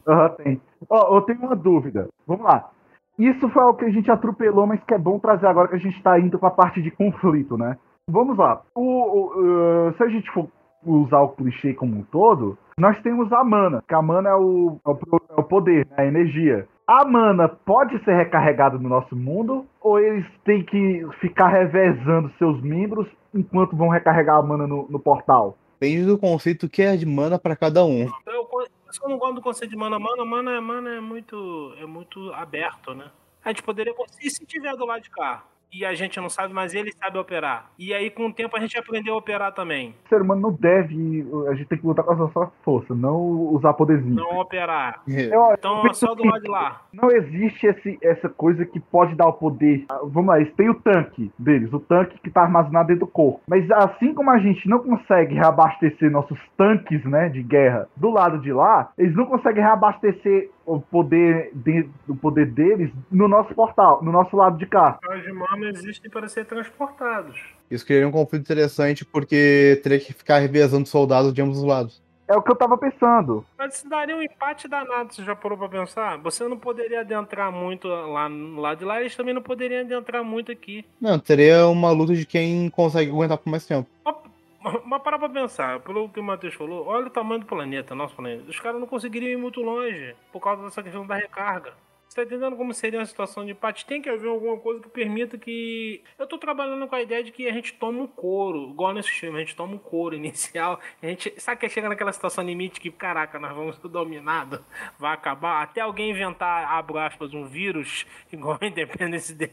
[0.06, 0.60] Aham, tem.
[0.88, 2.08] Ó, eu tenho uma dúvida.
[2.26, 2.70] Vamos lá.
[3.18, 5.80] Isso foi algo que a gente atropelou, mas que é bom trazer agora que a
[5.80, 7.76] gente tá indo pra parte de conflito, né?
[8.08, 8.62] Vamos lá.
[8.74, 10.48] O, o, uh, se a gente for
[10.84, 14.78] usar o clichê como um todo, nós temos a mana, que a mana é o,
[14.86, 14.98] é o,
[15.36, 15.96] é o poder, né?
[15.96, 16.68] a energia.
[16.86, 22.62] A mana pode ser recarregada no nosso mundo, ou eles têm que ficar revezando seus
[22.62, 25.56] membros enquanto vão recarregar a mana no, no portal?
[25.80, 28.08] Depende do conceito que é de mana pra cada um.
[28.26, 29.98] Eu, por isso que eu não gosto do conceito de mana.
[29.98, 33.10] Mana, mana, mana é muito, é muito aberto, né?
[33.44, 33.94] A gente poderia.
[34.20, 35.44] E se tiver do lado de cá?
[35.72, 37.70] E a gente não sabe, mas ele sabe operar.
[37.78, 39.94] E aí, com o tempo, a gente aprendeu a operar também.
[40.06, 41.26] O ser humano não deve.
[41.50, 43.16] A gente tem que lutar com a nossa força, não
[43.52, 44.14] usar poderzinho.
[44.14, 45.02] Não operar.
[45.06, 46.80] Eu- Então, é só do lado de lá.
[46.92, 49.84] Não existe esse, essa coisa que pode dar o poder.
[49.90, 53.10] Ah, Vamos lá, eles têm o tanque deles, o tanque que tá armazenado dentro do
[53.12, 53.40] corpo.
[53.46, 58.38] Mas assim como a gente não consegue reabastecer nossos tanques, né, de guerra do lado
[58.38, 64.02] de lá, eles não conseguem reabastecer o poder, de- o poder deles no nosso portal,
[64.02, 64.98] no nosso lado de cá.
[65.08, 67.38] Os de mana existem para ser transportados.
[67.70, 72.04] Isso criaria um conflito interessante porque teria que ficar revezando soldados de ambos os lados.
[72.28, 73.46] É o que eu tava pensando.
[73.56, 76.18] Mas isso daria um empate danado, você já parou pra pensar?
[76.18, 80.24] Você não poderia adentrar muito lá no lado de lá, eles também não poderiam adentrar
[80.24, 80.84] muito aqui.
[81.00, 83.88] Não, teria uma luta de quem consegue aguentar por mais tempo.
[84.04, 84.16] Mas-
[84.84, 88.16] Mas para pra pensar, pelo que o Matheus falou, olha o tamanho do planeta, nosso
[88.16, 88.50] planeta.
[88.50, 91.74] Os caras não conseguiriam ir muito longe por causa dessa questão da recarga.
[92.16, 93.84] Tá entendendo como seria uma situação de empate?
[93.84, 96.02] Tem que haver alguma coisa que permita que.
[96.18, 99.10] Eu tô trabalhando com a ideia de que a gente toma um couro, igual nesse
[99.10, 100.80] filme, a gente toma um couro inicial.
[101.02, 101.34] A gente.
[101.36, 104.60] Sabe que chega naquela situação limite que, caraca, nós vamos ser dominados,
[104.98, 105.62] vai acabar.
[105.62, 109.52] Até alguém inventar, abro aspas, um vírus, igual a Independence Day.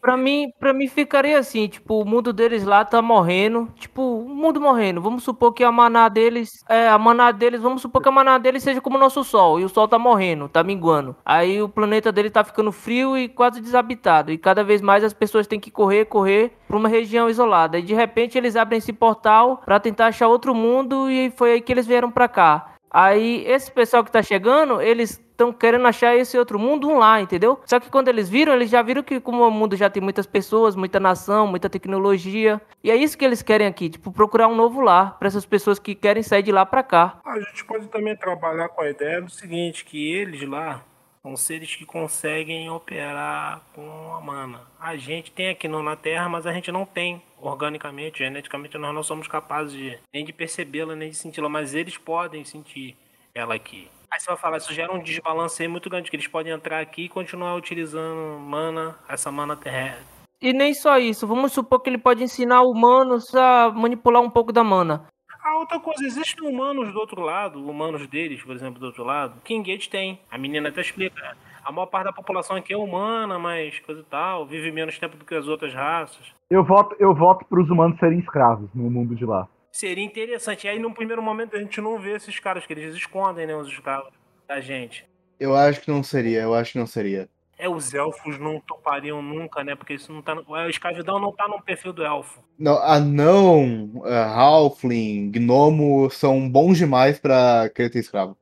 [0.00, 3.70] Pra mim, pra mim ficaria assim, tipo, o mundo deles lá tá morrendo.
[3.76, 5.02] Tipo, o mundo morrendo.
[5.02, 6.64] Vamos supor que a maná deles.
[6.66, 7.60] É, a maná deles.
[7.60, 9.60] Vamos supor que a maná deles seja como o nosso Sol.
[9.60, 11.14] E o Sol tá morrendo, tá minguando.
[11.26, 14.30] Aí o planeta dele tá ficando frio e quase desabitado.
[14.30, 17.78] E cada vez mais as pessoas têm que correr, correr pra uma região isolada.
[17.78, 21.10] E de repente eles abrem esse portal pra tentar achar outro mundo.
[21.10, 22.74] E foi aí que eles vieram pra cá.
[22.90, 27.60] Aí esse pessoal que tá chegando, eles estão querendo achar esse outro mundo lá, entendeu?
[27.64, 30.26] Só que quando eles viram, eles já viram que como o mundo já tem muitas
[30.26, 34.56] pessoas, muita nação, muita tecnologia, e é isso que eles querem aqui, tipo procurar um
[34.56, 37.20] novo lar para essas pessoas que querem sair de lá para cá.
[37.24, 40.82] A gente pode também trabalhar com a ideia do seguinte, que eles lá
[41.28, 44.62] são seres que conseguem operar com a mana.
[44.80, 48.94] A gente tem aqui no, na Terra, mas a gente não tem organicamente, geneticamente, nós
[48.94, 52.96] não somos capazes de, nem de percebê-la, nem de senti-la, mas eles podem sentir
[53.34, 53.90] ela aqui.
[54.10, 57.02] Aí você vai falar, isso gera um desbalance muito grande, que eles podem entrar aqui
[57.02, 60.04] e continuar utilizando mana, essa mana terrestre.
[60.40, 64.52] E nem só isso, vamos supor que ele pode ensinar humanos a manipular um pouco
[64.52, 65.06] da mana.
[65.48, 69.40] A outra coisa, existem humanos do outro lado, humanos deles, por exemplo, do outro lado,
[69.42, 70.20] que Engage tem.
[70.30, 71.34] A menina até explica.
[71.64, 75.16] A maior parte da população aqui é humana, mas coisa e tal, vive menos tempo
[75.16, 76.34] do que as outras raças.
[76.50, 79.48] Eu voto, eu voto pros humanos serem escravos no mundo de lá.
[79.72, 80.66] Seria interessante.
[80.66, 83.56] E aí, num primeiro momento, a gente não vê esses caras, que eles escondem, né,
[83.56, 84.12] os escravos
[84.46, 85.06] da gente.
[85.40, 87.26] Eu acho que não seria, eu acho que não seria.
[87.58, 89.74] É, os elfos não topariam nunca, né?
[89.74, 90.34] Porque isso não tá.
[90.34, 92.40] no- A escravidão não tá no perfil do elfo.
[92.58, 98.36] Não, anão, uh, halfling, gnomo são bons demais pra querer ter escravo.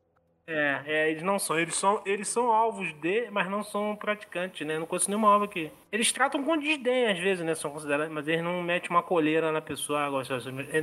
[0.48, 1.58] É, é, eles não são.
[1.58, 4.78] Eles são, eles são alvos de, mas não são praticantes, né?
[4.78, 5.72] Não conheço nenhuma alvo aqui.
[5.90, 7.54] Eles tratam com desdém, às vezes, né?
[7.56, 10.04] São considerados, mas eles não metem uma coleira na pessoa.
[10.04, 10.24] Agora,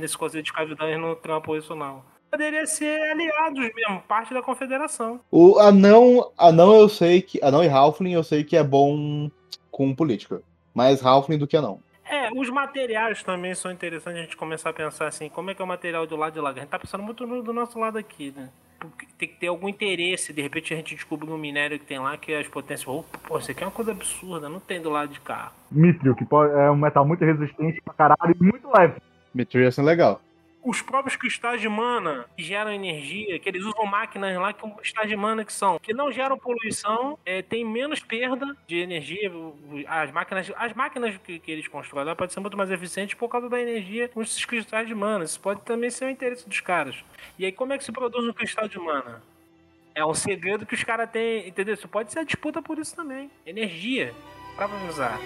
[0.00, 2.02] nesse conceito de escravidão, eles não trampam isso, não.
[2.34, 5.20] Poderia ser aliados mesmo, parte da confederação.
[5.30, 7.38] O anão, anão eu sei que.
[7.40, 9.30] Anão e halfling eu sei que é bom
[9.70, 10.42] com política.
[10.74, 11.78] Mais halfling do que anão.
[12.04, 15.62] É, os materiais também são interessantes a gente começar a pensar assim, como é que
[15.62, 16.50] é o material do lado de lá?
[16.50, 18.48] A gente tá pensando muito no, do nosso lado aqui, né?
[18.80, 22.00] Porque Tem que ter algum interesse, de repente a gente descobre um minério que tem
[22.00, 22.88] lá que as potências.
[22.88, 25.52] Opa, pô, isso aqui é uma coisa absurda, não tem do lado de cá.
[25.70, 26.26] Mithril, que
[26.58, 29.00] é um metal muito resistente pra caralho e muito leve.
[29.32, 30.20] Mithril ia ser legal.
[30.64, 34.70] Os próprios cristais de mana que geram energia, que eles usam máquinas lá que são
[34.70, 39.30] cristais de mana que são, que não geram poluição, é, tem menos perda de energia.
[39.86, 43.28] As máquinas, as máquinas que, que eles constroem lá podem ser muito mais eficientes por
[43.28, 45.24] causa da energia com esses cristais de mana.
[45.24, 47.04] Isso pode também ser o interesse dos caras.
[47.38, 49.22] E aí, como é que se produz um cristal de mana?
[49.94, 51.74] É um segredo que os caras têm, entendeu?
[51.74, 53.30] Isso pode ser disputa por isso também.
[53.46, 54.14] Energia,
[54.56, 55.20] pra usar.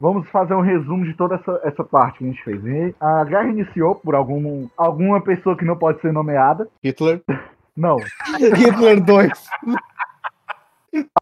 [0.00, 2.64] Vamos fazer um resumo de toda essa, essa parte que a gente fez.
[2.64, 6.66] E A guerra iniciou por algum, alguma pessoa que não pode ser nomeada.
[6.82, 7.22] Hitler.
[7.76, 7.96] Não,
[8.56, 9.30] Hitler 2.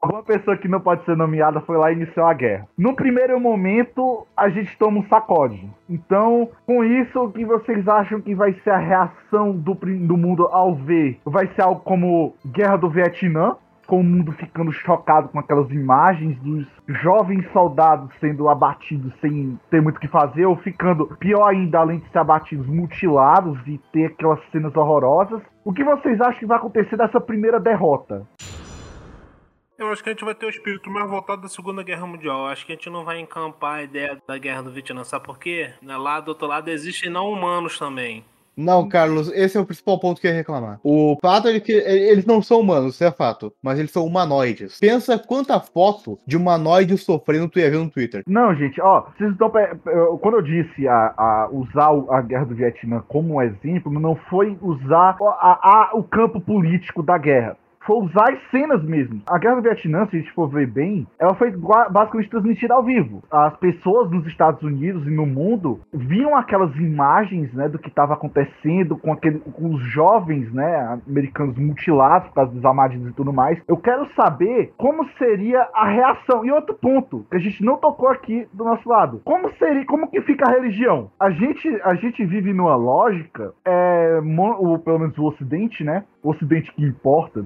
[0.00, 2.66] alguma pessoa que não pode ser nomeada foi lá e iniciou a guerra.
[2.76, 5.68] No primeiro momento, a gente toma um sacode.
[5.88, 10.46] Então, com isso, o que vocês acham que vai ser a reação do, do mundo
[10.46, 11.20] ao ver?
[11.24, 13.56] Vai ser algo como Guerra do Vietnã?
[13.88, 16.66] Com o mundo ficando chocado com aquelas imagens dos
[17.02, 21.98] jovens soldados sendo abatidos sem ter muito o que fazer, ou ficando pior ainda, além
[21.98, 25.42] de ser abatidos, mutilados e ter aquelas cenas horrorosas.
[25.64, 28.26] O que vocês acham que vai acontecer dessa primeira derrota?
[29.78, 32.40] Eu acho que a gente vai ter o espírito mais voltado da Segunda Guerra Mundial.
[32.40, 35.04] Eu acho que a gente não vai encampar a ideia da Guerra do Vietnã.
[35.04, 35.72] Sabe por quê?
[35.80, 38.24] Né, Lá do outro lado existem não humanos também.
[38.58, 40.80] Não, Carlos, esse é o principal ponto que eu ia reclamar.
[40.82, 44.78] O fato é que eles não são humanos, isso é fato, mas eles são humanoides.
[44.80, 48.22] Pensa quanta foto de humanoide sofrendo tu ia ver no Twitter.
[48.26, 49.50] Não, gente, ó, vocês estão.
[50.20, 54.58] Quando eu disse a, a usar a guerra do Vietnã como um exemplo, não foi
[54.60, 57.56] usar a- a- o campo político da guerra.
[57.88, 59.22] Foi usar as cenas mesmo.
[59.26, 62.84] A guerra do Vietnã, se a gente for ver bem, ela foi basicamente transmitida ao
[62.84, 63.22] vivo.
[63.30, 68.12] As pessoas nos Estados Unidos e no mundo viam aquelas imagens, né, do que estava
[68.12, 73.58] acontecendo com, aquele, com os jovens, né, americanos mutilados por causa dos e tudo mais.
[73.66, 76.44] Eu quero saber como seria a reação.
[76.44, 79.22] E outro ponto que a gente não tocou aqui do nosso lado.
[79.24, 81.10] Como seria, como que fica a religião?
[81.18, 86.04] A gente, a gente vive numa lógica, é, mo- o, pelo menos o Ocidente, né?
[86.22, 87.44] O Ocidente que importa,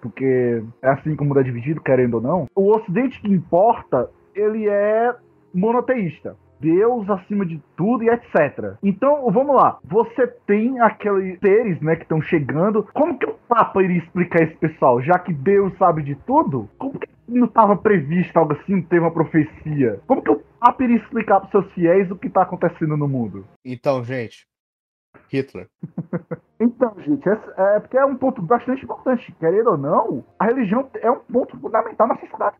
[0.00, 2.46] porque é assim como é dividido, querendo ou não.
[2.54, 5.14] O Ocidente que importa, ele é
[5.52, 6.36] monoteísta.
[6.60, 8.74] Deus acima de tudo e etc.
[8.82, 9.78] Então, vamos lá.
[9.84, 12.86] Você tem aqueles seres, né, que estão chegando.
[12.92, 15.00] Como que o Papa iria explicar esse pessoal?
[15.00, 16.68] Já que Deus sabe de tudo?
[16.76, 18.82] Como que não estava previsto algo assim?
[18.82, 20.00] Teve uma profecia?
[20.06, 23.44] Como que o Papa iria explicar para seus fiéis o que está acontecendo no mundo?
[23.64, 24.46] Então, gente,
[25.30, 25.68] Hitler.
[26.60, 29.30] Então, gente, essa- é porque é um ponto bastante importante.
[29.38, 32.56] Querendo ou não, a religião é um ponto fundamental na sociedade.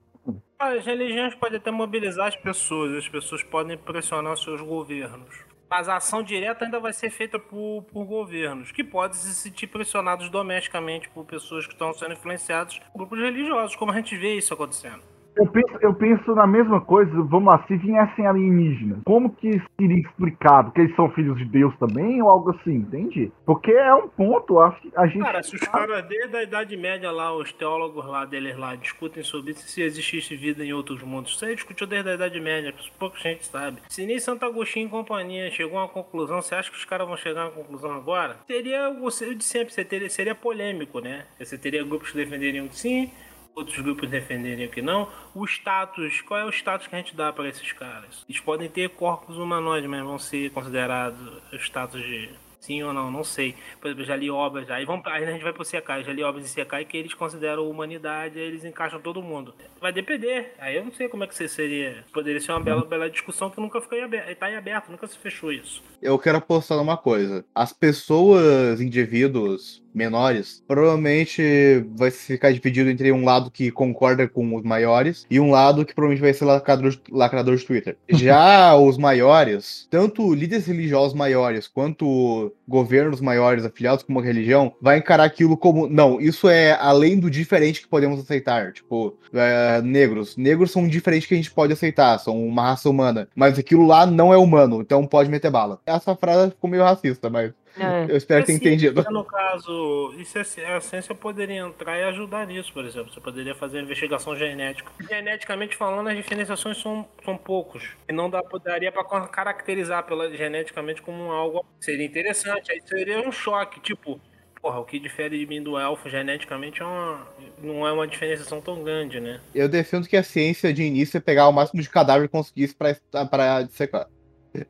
[0.56, 5.44] As religiões podem até mobilizar as pessoas, as pessoas podem pressionar seus governos.
[5.68, 9.66] Mas a ação direta ainda vai ser feita por, por governos, que podem se sentir
[9.66, 14.34] pressionados domesticamente por pessoas que estão sendo influenciadas por grupos religiosos, como a gente vê
[14.36, 15.02] isso acontecendo.
[15.38, 20.00] Eu penso, eu penso na mesma coisa, vamos lá, se viessem alienígenas, como que seria
[20.00, 20.72] explicado?
[20.72, 23.30] Que eles são filhos de Deus também ou algo assim, entende?
[23.46, 25.22] Porque é um ponto, acho que a gente.
[25.22, 29.22] Cara, se os caras desde a Idade Média lá, os teólogos lá deles lá, discutem
[29.22, 31.32] sobre isso, se existisse vida em outros mundos.
[31.32, 33.78] Isso aí discutiu desde a Idade Média, pouca gente sabe.
[33.88, 37.06] Se nem Santo Agostinho e companhia chegou a uma conclusão, você acha que os caras
[37.06, 38.38] vão chegar a uma conclusão agora?
[38.46, 41.26] Seria o de sempre, você teria, seria polêmico, né?
[41.38, 43.10] Você teria grupos que defenderiam que sim,
[43.58, 45.08] outros grupos defenderiam que não.
[45.34, 48.24] O status, qual é o status que a gente dá para esses caras?
[48.28, 51.18] Eles podem ter corpos humanoides, mas vão ser considerados
[51.52, 52.30] o status de
[52.60, 53.54] sim ou não, não sei.
[53.80, 56.22] Por exemplo, já li obras, aí, vamos, aí a gente vai pro Sekai, já li
[56.22, 59.54] obras em Sekai que eles consideram humanidade, aí eles encaixam todo mundo.
[59.80, 62.04] Vai depender, aí eu não sei como é que você seria.
[62.12, 65.06] Poderia ser uma bela, bela discussão que nunca ficou em aberto, tá em aberto, nunca
[65.06, 65.82] se fechou isso.
[66.02, 67.44] Eu quero apostar numa coisa.
[67.54, 74.62] As pessoas, indivíduos menores, provavelmente vai ficar dividido entre um lado que concorda com os
[74.62, 77.96] maiores e um lado que provavelmente vai ser lacrador, lacrador de Twitter.
[78.08, 84.98] Já os maiores, tanto líderes religiosos maiores quanto governos maiores afiliados com uma religião, vai
[84.98, 88.72] encarar aquilo como, não, isso é além do diferente que podemos aceitar.
[88.72, 90.36] Tipo, é, negros.
[90.36, 93.28] Negros são diferentes que a gente pode aceitar, são uma raça humana.
[93.34, 95.80] Mas aquilo lá não é humano, então pode meter bala.
[95.84, 97.52] Essa frase ficou meio racista, mas
[97.84, 98.06] É.
[98.08, 98.94] eu espero ter a entendido.
[98.94, 103.12] ciência, No caso, isso é, a ciência poderia entrar e ajudar nisso, por exemplo.
[103.12, 104.90] Você poderia fazer investigação genética.
[105.08, 107.90] Geneticamente falando, as diferenciações são, são poucos.
[108.08, 111.64] E não dá, daria para caracterizar pela, geneticamente como algo.
[111.80, 112.72] Seria interessante.
[112.72, 113.80] Aí seria um choque.
[113.80, 114.20] Tipo,
[114.60, 117.26] porra, o que difere de mim do elfo geneticamente é uma,
[117.62, 119.40] não é uma diferenciação tão grande, né?
[119.54, 122.74] Eu defendo que a ciência de início é pegar o máximo de cadáver que conseguisse
[122.74, 122.94] pra,
[123.26, 124.06] pra dissecar.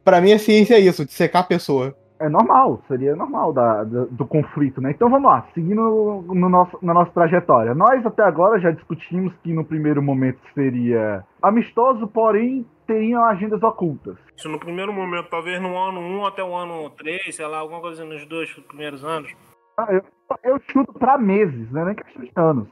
[0.04, 1.96] Pra mim, a ciência é isso, dissecar a pessoa.
[2.20, 4.90] É normal, seria normal da, da- do conflito, né?
[4.90, 7.74] Então vamos lá, seguindo no nosso, na nossa trajetória.
[7.74, 14.16] Nós até agora já discutimos que no primeiro momento seria amistoso, porém teriam agendas ocultas.
[14.36, 17.80] Isso no primeiro momento, talvez no ano 1 até o ano 3, sei lá, alguma
[17.80, 19.30] coisa nos dois primeiros anos.
[19.76, 20.02] Ah, Eu,
[20.42, 21.84] eu chuto pra meses, né?
[21.84, 22.68] Nem questão de anos.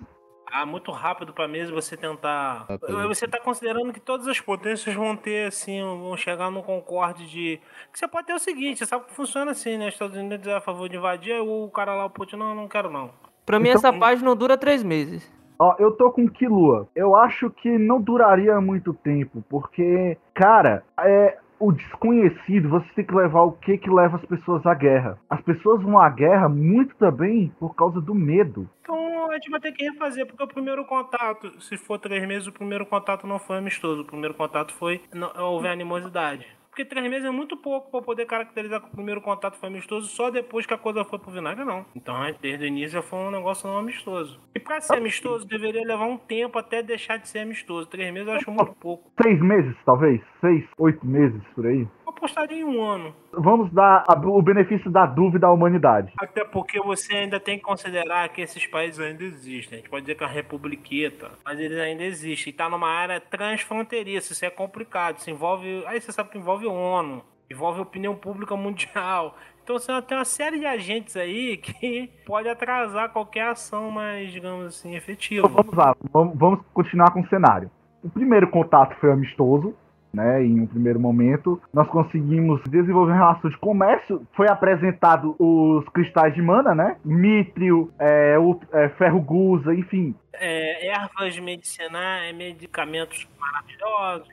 [0.50, 2.66] Ah, muito rápido pra mesa você tentar.
[3.08, 7.60] Você tá considerando que todas as potências vão ter, assim, vão chegar num concorde de.
[7.92, 9.88] Que você pode ter o seguinte, você sabe que funciona assim, né?
[9.88, 12.54] Os Estados Unidos é a favor de invadir, aí o cara lá, o Putin, não,
[12.54, 13.10] não quero não.
[13.44, 15.30] Pra mim, Então- essa paz não dura três meses.
[15.58, 16.86] Ó, eu tô com Kilua.
[16.94, 23.14] Eu acho que não duraria muito tempo, porque, cara, é o desconhecido, você tem que
[23.14, 25.18] levar o que que leva as pessoas à guerra.
[25.28, 28.68] As pessoas vão à guerra muito também por causa do medo.
[28.82, 32.46] Então a gente vai ter que refazer, porque o primeiro contato, se for três meses,
[32.46, 34.02] o primeiro contato não foi amistoso.
[34.02, 35.02] O primeiro contato foi.
[35.12, 36.46] Não, houve animosidade.
[36.76, 40.08] Porque três meses é muito pouco pra poder caracterizar que o primeiro contato foi amistoso
[40.08, 41.86] só depois que a coisa foi pro vinagre, não.
[41.96, 44.38] Então, desde o início foi um negócio não amistoso.
[44.54, 47.88] E pra ser amistoso, deveria levar um tempo até deixar de ser amistoso.
[47.88, 49.10] Três meses eu acho muito pouco.
[49.22, 50.20] Seis meses, talvez?
[50.38, 51.88] Seis, oito meses, por aí.
[52.06, 53.14] Apostaria em um ano.
[53.32, 56.12] Vamos dar a- o benefício da dúvida à humanidade.
[56.18, 59.78] Até porque você ainda tem que considerar que esses países ainda existem.
[59.78, 62.52] A gente pode dizer que é uma republiqueta, mas eles ainda existem.
[62.52, 65.18] E tá numa área transfronteiriça, isso é complicado.
[65.18, 65.84] Isso envolve.
[65.86, 69.36] Aí você sabe que envolve ONU, envolve opinião pública mundial.
[69.64, 74.66] Então você tem uma série de agentes aí que pode atrasar qualquer ação mais, digamos
[74.66, 75.48] assim, efetiva.
[75.48, 77.68] Então, vamos lá, vamos continuar com o cenário.
[78.02, 79.74] O primeiro contato foi amistoso,
[80.16, 80.42] né?
[80.42, 84.22] Em um primeiro momento, nós conseguimos desenvolver uma relação de comércio.
[84.34, 86.96] Foi apresentado os cristais de mana, né?
[87.04, 90.14] Mítrio, é, o, é, ferro gusa, enfim.
[90.38, 94.28] É, ervas medicinais, medicamentos maravilhosos.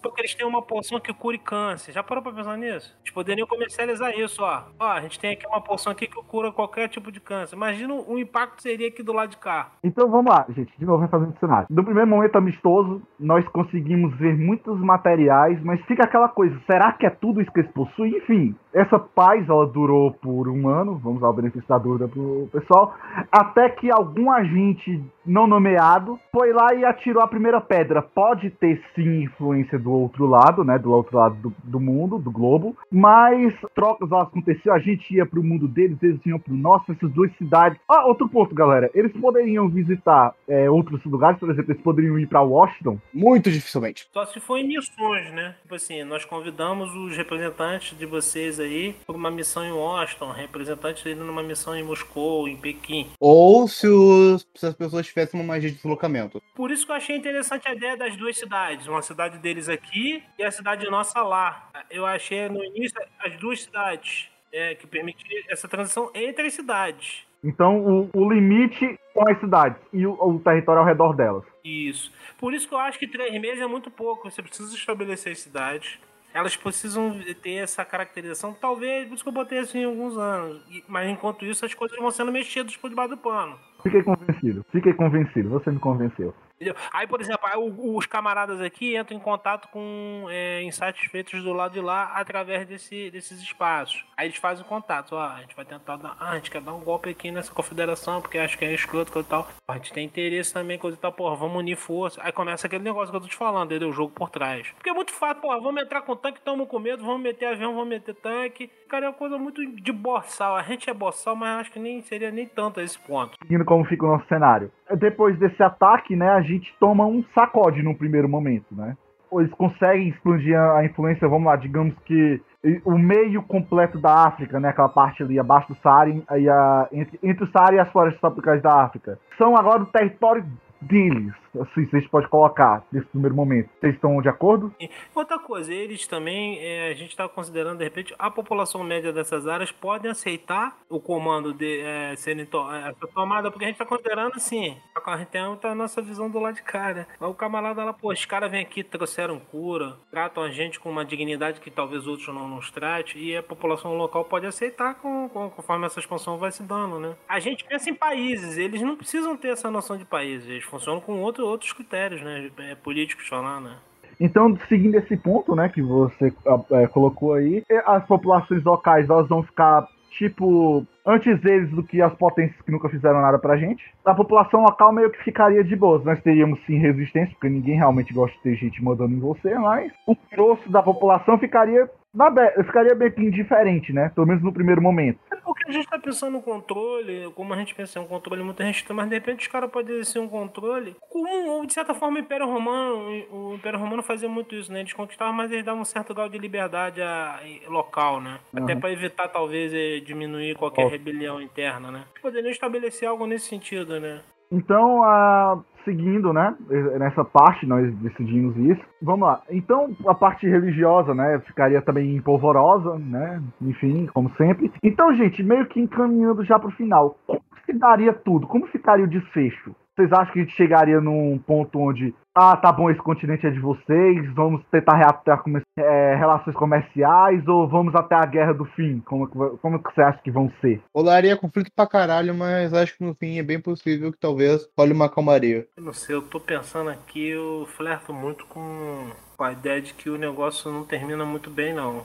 [0.00, 1.92] Porque eles têm uma poção que cure câncer.
[1.92, 2.96] Já parou pra pensar nisso?
[3.02, 4.64] Eles poderiam comercializar isso, ó.
[4.78, 7.54] Ó, a gente tem aqui uma poção aqui que cura qualquer tipo de câncer.
[7.54, 9.72] Imagina o impacto que seria aqui do lado de cá.
[9.84, 11.66] Então vamos lá, gente, de novo refazendo o cenário.
[11.70, 17.06] No primeiro momento amistoso, nós conseguimos ver muitos materiais, mas fica aquela coisa, será que
[17.06, 18.16] é tudo isso que eles possuem?
[18.16, 22.48] Enfim, essa paz, ela durou por um ano, vamos dar o benefício da dúvida pro
[22.52, 22.94] pessoal,
[23.30, 28.00] até que algum agente não nomeado foi lá e atirou a primeira pedra.
[28.02, 32.30] Pode ter sim influência do outro lado, né, do outro lado do, do mundo, do
[32.30, 36.92] globo, mas trocas elas aconteciam, a gente ia pro mundo deles, eles iam pro nosso,
[36.92, 37.78] essas duas cidades.
[37.88, 42.26] Ah, outro ponto, galera, eles poderiam visitar é, outros lugares, por exemplo, eles poderiam ir
[42.26, 44.06] pra Washington, Muito dificilmente.
[44.12, 45.54] Só se for em missões, né?
[45.62, 51.04] Tipo assim, nós convidamos os representantes de vocês aí para uma missão em Washington, representantes
[51.06, 53.06] indo numa missão em Moscou, em Pequim.
[53.20, 55.08] Ou se, os- se as pessoas
[55.44, 56.42] magia de deslocamento.
[56.54, 58.86] Por isso que eu achei interessante a ideia das duas cidades.
[58.86, 61.70] Uma cidade deles aqui e a cidade nossa lá.
[61.90, 64.28] Eu achei no início as duas cidades.
[64.52, 67.26] É, que permitir essa transição entre as cidades.
[67.44, 71.44] então o, o limite com as cidades e o, o território ao redor delas.
[71.62, 72.10] Isso.
[72.38, 74.30] Por isso que eu acho que três meses é muito pouco.
[74.30, 75.98] Você precisa estabelecer as cidades.
[76.32, 80.62] Elas precisam ter essa caracterização, talvez, por isso que eu botei assim alguns anos.
[80.70, 83.58] E- Mas enquanto isso, as coisas vão sendo mexidas por debaixo do pano.
[83.86, 86.34] Fiquei convencido, fiquei convencido, você me convenceu.
[86.56, 86.74] Entendeu?
[86.92, 91.72] Aí, por exemplo, aí os camaradas aqui entram em contato com é, insatisfeitos do lado
[91.72, 94.04] de lá através desse- desses espaços.
[94.16, 95.12] Aí eles fazem contato.
[95.14, 96.16] Ó, a gente vai tentar dar.
[96.18, 99.12] Ah, a gente quer dar um golpe aqui nessa confederação, porque acho que é escroto,
[99.12, 99.48] coisa e tal.
[99.68, 101.12] A gente tem interesse também, coisa e tal.
[101.12, 102.20] Porra, vamos unir força.
[102.24, 103.90] Aí começa aquele negócio que eu tô te falando, entendeu?
[103.90, 104.66] O jogo por trás.
[104.76, 107.74] Porque é muito fácil, porra, vamos entrar com tanque, estamos com medo, vamos meter avião,
[107.74, 108.70] vamos meter tanque.
[108.88, 110.56] Cara, é uma coisa muito de boçal.
[110.56, 113.36] A gente é boçal, mas acho que nem seria nem tanto a esse ponto.
[113.42, 114.70] Seguindo como fica o nosso cenário.
[114.98, 118.96] Depois desse ataque, né, gente toma um sacode num primeiro momento, né?
[119.32, 122.40] Eles conseguem expandir a influência, vamos lá, digamos que
[122.84, 127.44] o meio completo da África, né, aquela parte ali abaixo do Saara, a, entre, entre
[127.44, 130.44] o Saara e as florestas tropicais da África, são agora o território
[130.80, 133.70] deles, assim, vocês podem colocar nesse primeiro momento.
[133.80, 134.74] Vocês estão de acordo?
[135.14, 139.46] Outra coisa, eles também, é, a gente está considerando, de repente, a população média dessas
[139.46, 143.86] áreas podem aceitar o comando de é, serem to é, tomada, porque a gente está
[143.86, 147.06] considerando assim, a gente tem a nossa visão do lado de cá, né?
[147.20, 151.04] O camarada lá, pô, os caras vêm aqui, trouxeram cura, tratam a gente com uma
[151.04, 155.50] dignidade que talvez outros não nos trate, e a população local pode aceitar com, com-
[155.50, 157.14] conforme essa expansão vai se dando, né?
[157.28, 161.20] A gente pensa em países, eles não precisam ter essa noção de países, funcionam com
[161.22, 162.50] outro, outros critérios, né?
[162.58, 163.76] É, políticos falando, né?
[164.18, 169.28] Então, seguindo esse ponto, né, que você ah, é, colocou aí, as populações locais elas
[169.28, 169.86] vão ficar
[170.16, 173.84] tipo antes deles do que as potências que nunca fizeram nada pra gente.
[174.04, 176.02] A população local meio que ficaria de boas.
[176.04, 179.92] Nós teríamos sim resistência, porque ninguém realmente gosta de ter gente mandando em você, mas
[180.06, 184.10] o grosso da população ficaria na be- ficaria bem que indiferente, né?
[184.14, 185.18] Pelo menos no primeiro momento.
[185.30, 188.42] É porque a gente tá pensando no controle, como a gente pensa em um controle
[188.42, 192.16] muito restrito, mas de repente os caras podem ser um controle como, de certa forma,
[192.16, 193.10] o Império Romano.
[193.30, 194.80] O Império Romano fazia muito isso, né?
[194.80, 197.38] Eles conquistavam, mas eles davam um certo grau de liberdade a-
[197.68, 198.38] local, né?
[198.56, 198.80] Até Uhum.
[198.80, 202.04] pra evitar, talvez, eh, diminuir qualquer rebelião interna, né?
[202.22, 204.20] Poderiam estabelecer algo nesse sentido, né?
[204.50, 206.54] Então, ah, seguindo, né,
[206.98, 208.84] nessa parte, nós decidimos isso.
[209.00, 209.40] Vamos lá.
[209.48, 214.70] Então, a parte religiosa, né, ficaria também polvorosa, né, enfim, como sempre.
[214.82, 217.16] Então, gente, meio que encaminhando já pro final.
[217.26, 218.46] Como se daria tudo?
[218.46, 219.74] Como ficaria o desfecho?
[219.96, 223.50] Vocês acham que a gente chegaria num ponto onde, ah, tá bom, esse continente é
[223.50, 225.42] de vocês, vamos tentar reatar
[225.78, 229.00] é, relações comerciais, ou vamos até a guerra do fim?
[229.06, 230.82] Como, vai- como que você acha que vão ser?
[230.94, 234.92] Rolaria conflito pra caralho, mas acho que no fim é bem possível que talvez role
[234.92, 235.66] uma calmaria.
[235.76, 239.94] Eu não sei, eu tô pensando aqui, eu flerto muito com, com a ideia de
[239.94, 242.02] que o negócio não termina muito bem, não.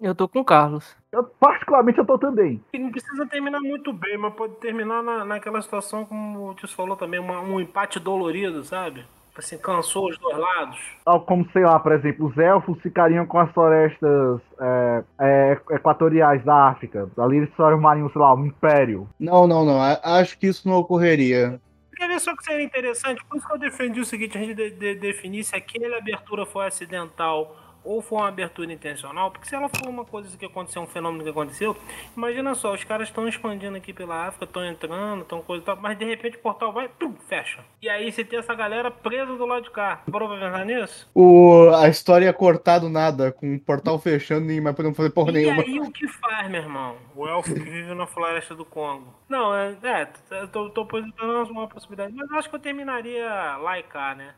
[0.00, 0.96] Eu tô com o Carlos.
[1.12, 2.62] Eu, particularmente, eu tô também.
[2.72, 6.68] E não precisa terminar muito bem, mas pode terminar na, naquela situação, como o Tio
[6.68, 9.04] falou também, uma- um empate dolorido, sabe?
[9.36, 10.78] Assim, cansou os dois lados.
[11.04, 16.44] Tal como, sei lá, por exemplo, os elfos ficariam com as florestas é, é, equatoriais
[16.44, 17.08] da África.
[17.18, 19.08] Ali eles formariam, sei lá, um império.
[19.18, 19.80] Não, não, não.
[20.02, 21.60] Acho que isso não ocorreria.
[21.96, 23.24] Quer ver só que seria interessante?
[23.24, 26.44] Por isso que eu defendi o seguinte, a gente de, de- definir se aquela abertura
[26.44, 30.82] foi acidental ou foi uma abertura intencional, porque se ela for uma coisa que aconteceu,
[30.82, 31.76] um fenômeno que aconteceu,
[32.16, 35.76] imagina só, os caras estão expandindo aqui pela África, estão entrando, estão coisa e tal,
[35.76, 37.64] mas de repente o portal vai, pum, fecha.
[37.82, 40.02] E aí você tem essa galera presa do lado de cá.
[40.10, 41.08] Parou pra pensar nisso?
[41.14, 45.10] O, a história é cortar do nada, com o portal fechando e mas podemos fazer
[45.10, 45.62] porra E nenhuma.
[45.62, 46.96] aí o que faz, meu irmão?
[47.14, 49.14] O elfo que vive na floresta do Congo.
[49.28, 53.56] Não, é, é eu tô, tô positando uma possibilidade, mas eu acho que eu terminaria
[53.58, 54.34] lá e cá, né?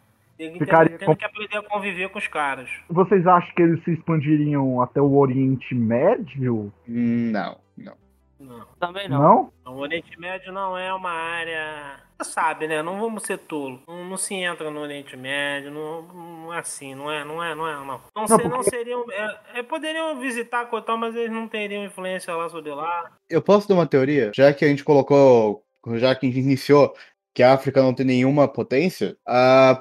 [0.58, 2.68] Ficaria tendo com- que aprender a conviver com os caras.
[2.88, 6.72] Vocês acham que eles se expandiriam até o Oriente Médio?
[6.86, 7.94] Não, não.
[8.40, 8.66] Não.
[8.80, 9.52] Também não.
[9.64, 9.74] Não?
[9.74, 12.00] O Oriente Médio não é uma área.
[12.20, 12.82] Você sabe, né?
[12.82, 13.80] Não vamos ser tolo.
[13.86, 17.54] Não, não se entra no Oriente Médio, não, não é assim, não é, não é,
[17.54, 18.00] não é, não.
[18.14, 19.04] Não, se- porque- não seriam.
[19.12, 23.12] É, é, poderiam visitar tal, mas eles não teriam influência lá sobre lá.
[23.30, 24.32] Eu posso dar uma teoria?
[24.34, 25.62] Já que a gente colocou,
[25.94, 26.92] já que a gente iniciou
[27.34, 29.16] que a África não tem nenhuma potência,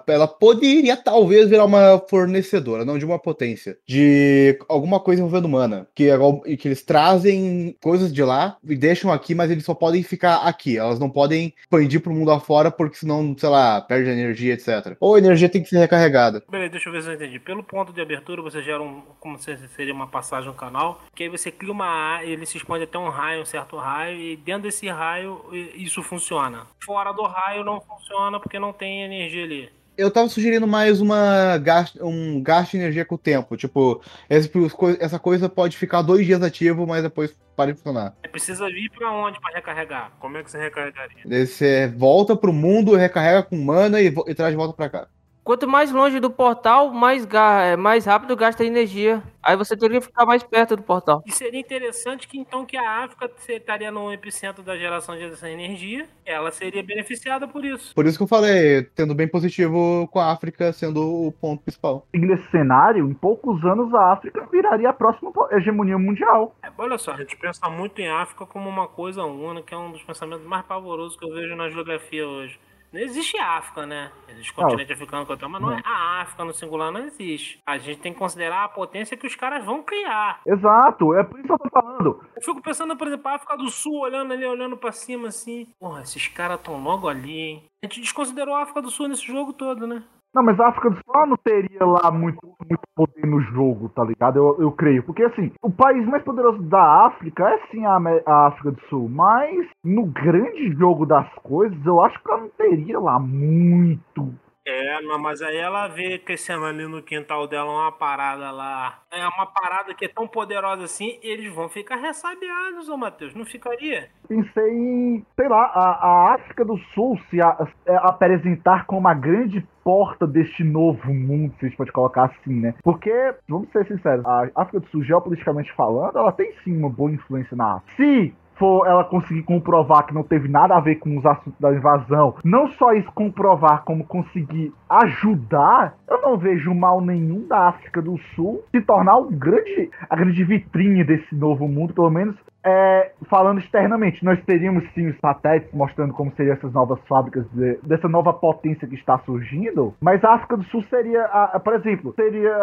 [0.08, 5.88] ela poderia talvez virar uma fornecedora, não de uma potência, de alguma coisa envolvendo humana,
[5.94, 10.04] que, é que eles trazem coisas de lá e deixam aqui, mas eles só podem
[10.04, 14.54] ficar aqui, elas não podem expandir pro mundo afora, porque senão, sei lá, perde energia,
[14.54, 14.96] etc.
[15.00, 16.44] Ou a energia tem que ser recarregada.
[16.50, 17.40] Beleza, deixa eu ver se eu entendi.
[17.40, 19.02] Pelo ponto de abertura, você gera um.
[19.20, 21.02] Como se seria uma passagem no canal.
[21.16, 24.20] Que aí você cria uma área, ele se expande até um raio, um certo raio,
[24.20, 25.42] e dentro desse raio
[25.76, 26.68] isso funciona.
[26.84, 29.70] Fora do raio não funciona porque não tem energia ali.
[29.98, 33.58] Eu tava sugerindo mais uma gasto, um gasto de energia com o tempo.
[33.58, 38.16] Tipo, essa coisa pode ficar dois dias ativo, mas depois para de funcionar.
[38.24, 40.12] Aí Precisa vir pra onde pra recarregar?
[40.20, 41.46] Como é que você recarregaria?
[41.46, 45.08] Você volta pro mundo, recarrega com mana e, e traz de volta pra cá.
[45.44, 47.28] Quanto mais longe do portal, mais,
[47.64, 49.24] é, mais rápido gasta energia.
[49.42, 51.24] Aí você teria que ficar mais perto do portal.
[51.26, 55.50] E seria interessante que então que a África se- estaria no epicentro da geração dessa
[55.50, 57.94] energia, ela seria beneficiada por isso.
[57.96, 62.06] Por isso que eu falei, tendo bem positivo com a África sendo o ponto principal.
[62.14, 66.56] E nesse cenário, em poucos anos a África viraria a próxima hegemonia mundial.
[66.62, 69.78] É, olha só, a gente pensa muito em África como uma coisa única, que é
[69.78, 72.60] um dos pensamentos mais pavorosos que eu vejo na geografia hoje.
[72.92, 74.12] Não existe África, né?
[74.28, 77.60] Existe continente africano, que eu tenho, mas não é a África no singular, não existe.
[77.66, 80.42] A gente tem que considerar a potência que os caras vão criar.
[80.46, 82.26] Exato, é por isso que eu tô falando.
[82.36, 85.68] Eu fico pensando, por exemplo, a África do Sul, olhando ali, olhando pra cima assim.
[85.80, 87.64] Porra, esses caras tão logo ali, hein?
[87.82, 90.04] A gente desconsiderou a África do Sul nesse jogo todo, né?
[90.34, 94.04] Não, mas a África do Sul não teria lá muito, muito poder no jogo, tá
[94.04, 94.38] ligado?
[94.38, 95.04] Eu, eu creio.
[95.04, 99.10] Porque, assim, o país mais poderoso da África é sim a, a África do Sul.
[99.10, 104.34] Mas no grande jogo das coisas, eu acho que ela não teria lá muito.
[104.64, 109.00] É, não, mas aí ela vê crescendo ali no quintal dela uma parada lá.
[109.10, 113.34] É uma parada que é tão poderosa assim, eles vão ficar ressabiados, ô Matheus.
[113.34, 114.10] Não ficaria?
[114.28, 119.16] Pensei em, sei lá, a, a África do Sul se a- é, apresentar como a
[119.16, 122.76] grande porta deste novo mundo, se a gente pode colocar assim, né?
[122.84, 127.12] Porque, vamos ser sinceros, a África do Sul, geopoliticamente falando, ela tem sim uma boa
[127.12, 127.96] influência na África.
[127.96, 131.74] Se for ela conseguir comprovar que não teve nada a ver com os assuntos da
[131.74, 138.02] invasão, não só isso comprovar, como conseguir ajudar, eu não vejo mal nenhum da África
[138.02, 143.12] do Sul se tornar um grande, a grande vitrine desse novo mundo, pelo menos é,
[143.28, 148.08] falando externamente, nós teríamos sim os satélites mostrando como seriam essas novas fábricas, de- dessa
[148.08, 152.14] nova potência que está surgindo, mas a África do Sul seria, a- a- por exemplo,
[152.16, 152.56] seria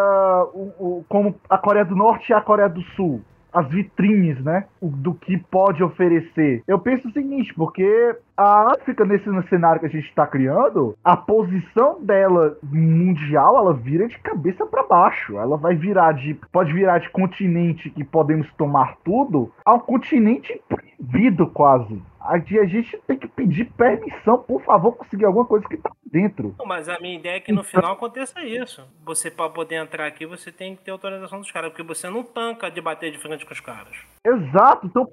[0.53, 3.19] o- o- como a Coreia do Norte e a Coreia do Sul.
[3.51, 4.65] As vitrines, né?
[4.81, 6.63] Do que pode oferecer.
[6.67, 11.17] Eu penso o seguinte, porque a África, nesse cenário que a gente está criando, a
[11.17, 15.37] posição dela mundial, ela vira de cabeça para baixo.
[15.37, 16.39] Ela vai virar de.
[16.51, 22.01] Pode virar de continente que podemos tomar tudo a um continente proibido quase.
[22.29, 26.55] A gente tem que pedir permissão, por favor, conseguir alguma coisa que tá dentro.
[26.59, 28.87] Não, Mas a minha ideia é que no final aconteça isso.
[29.05, 32.23] Você, pra poder entrar aqui, você tem que ter autorização dos caras, porque você não
[32.23, 33.95] tanca de bater de frente com os caras.
[34.25, 35.07] Exato, então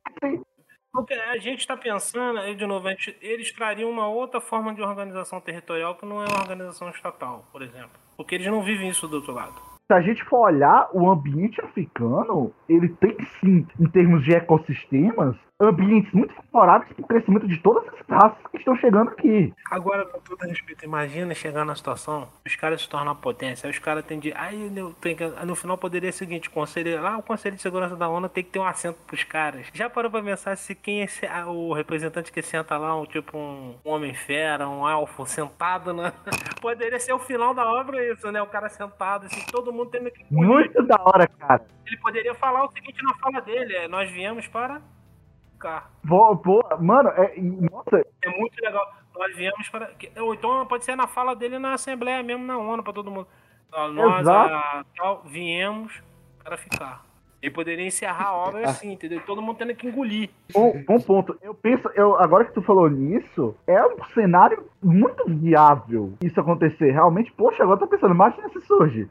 [0.92, 4.80] Porque a gente está pensando, aí de novo, gente- eles trariam uma outra forma de
[4.82, 7.90] organização territorial que não é uma organização estatal, por exemplo.
[8.16, 9.54] Porque eles não vivem isso do outro lado.
[9.86, 15.36] se a gente for olhar o ambiente africano, ele tem sim, em termos de ecossistemas,
[15.60, 19.52] ambientes muito favoráveis para o crescimento de todas as raças que estão chegando aqui.
[19.70, 23.78] Agora, com todo respeito, imagina chegar na situação, os caras se tornam potência, aí os
[23.78, 24.32] caras têm de.
[24.34, 24.70] Aí
[25.46, 28.28] no final poderia ser o seguinte: o conselho, lá o Conselho de Segurança da ONU
[28.28, 29.66] tem que ter um assento pros caras.
[29.72, 33.06] Já parou pra pensar se quem é esse- ah, o representante que senta lá, um
[33.06, 36.12] tipo um homem-fera, um elfo, sentado na.
[36.60, 38.42] poderia ser o final da obra isso, né?
[38.42, 40.24] O cara sentado, assim, todo mundo tendo que.
[40.30, 41.64] Muito da hora, cara.
[41.86, 44.80] Ele poderia falar o seguinte na fala dele: é, nós viemos para.
[45.56, 45.90] Ficar.
[46.04, 48.94] Vou, vou, mano, é, nossa, É muito legal.
[49.14, 49.90] Nós viemos para.
[50.20, 53.26] Ou então pode ser na fala dele na Assembleia mesmo, na ONU, para todo mundo.
[53.92, 56.02] Nós, a, tal, viemos
[56.44, 57.05] para ficar.
[57.46, 59.20] Ele poderia encerrar a obra assim, entendeu?
[59.24, 60.28] Todo mundo tendo que engolir.
[60.52, 61.38] Bom, bom ponto.
[61.40, 66.90] Eu penso, eu, agora que tu falou nisso, é um cenário muito viável isso acontecer.
[66.90, 69.08] Realmente, poxa, agora eu tô pensando, imagina se surge.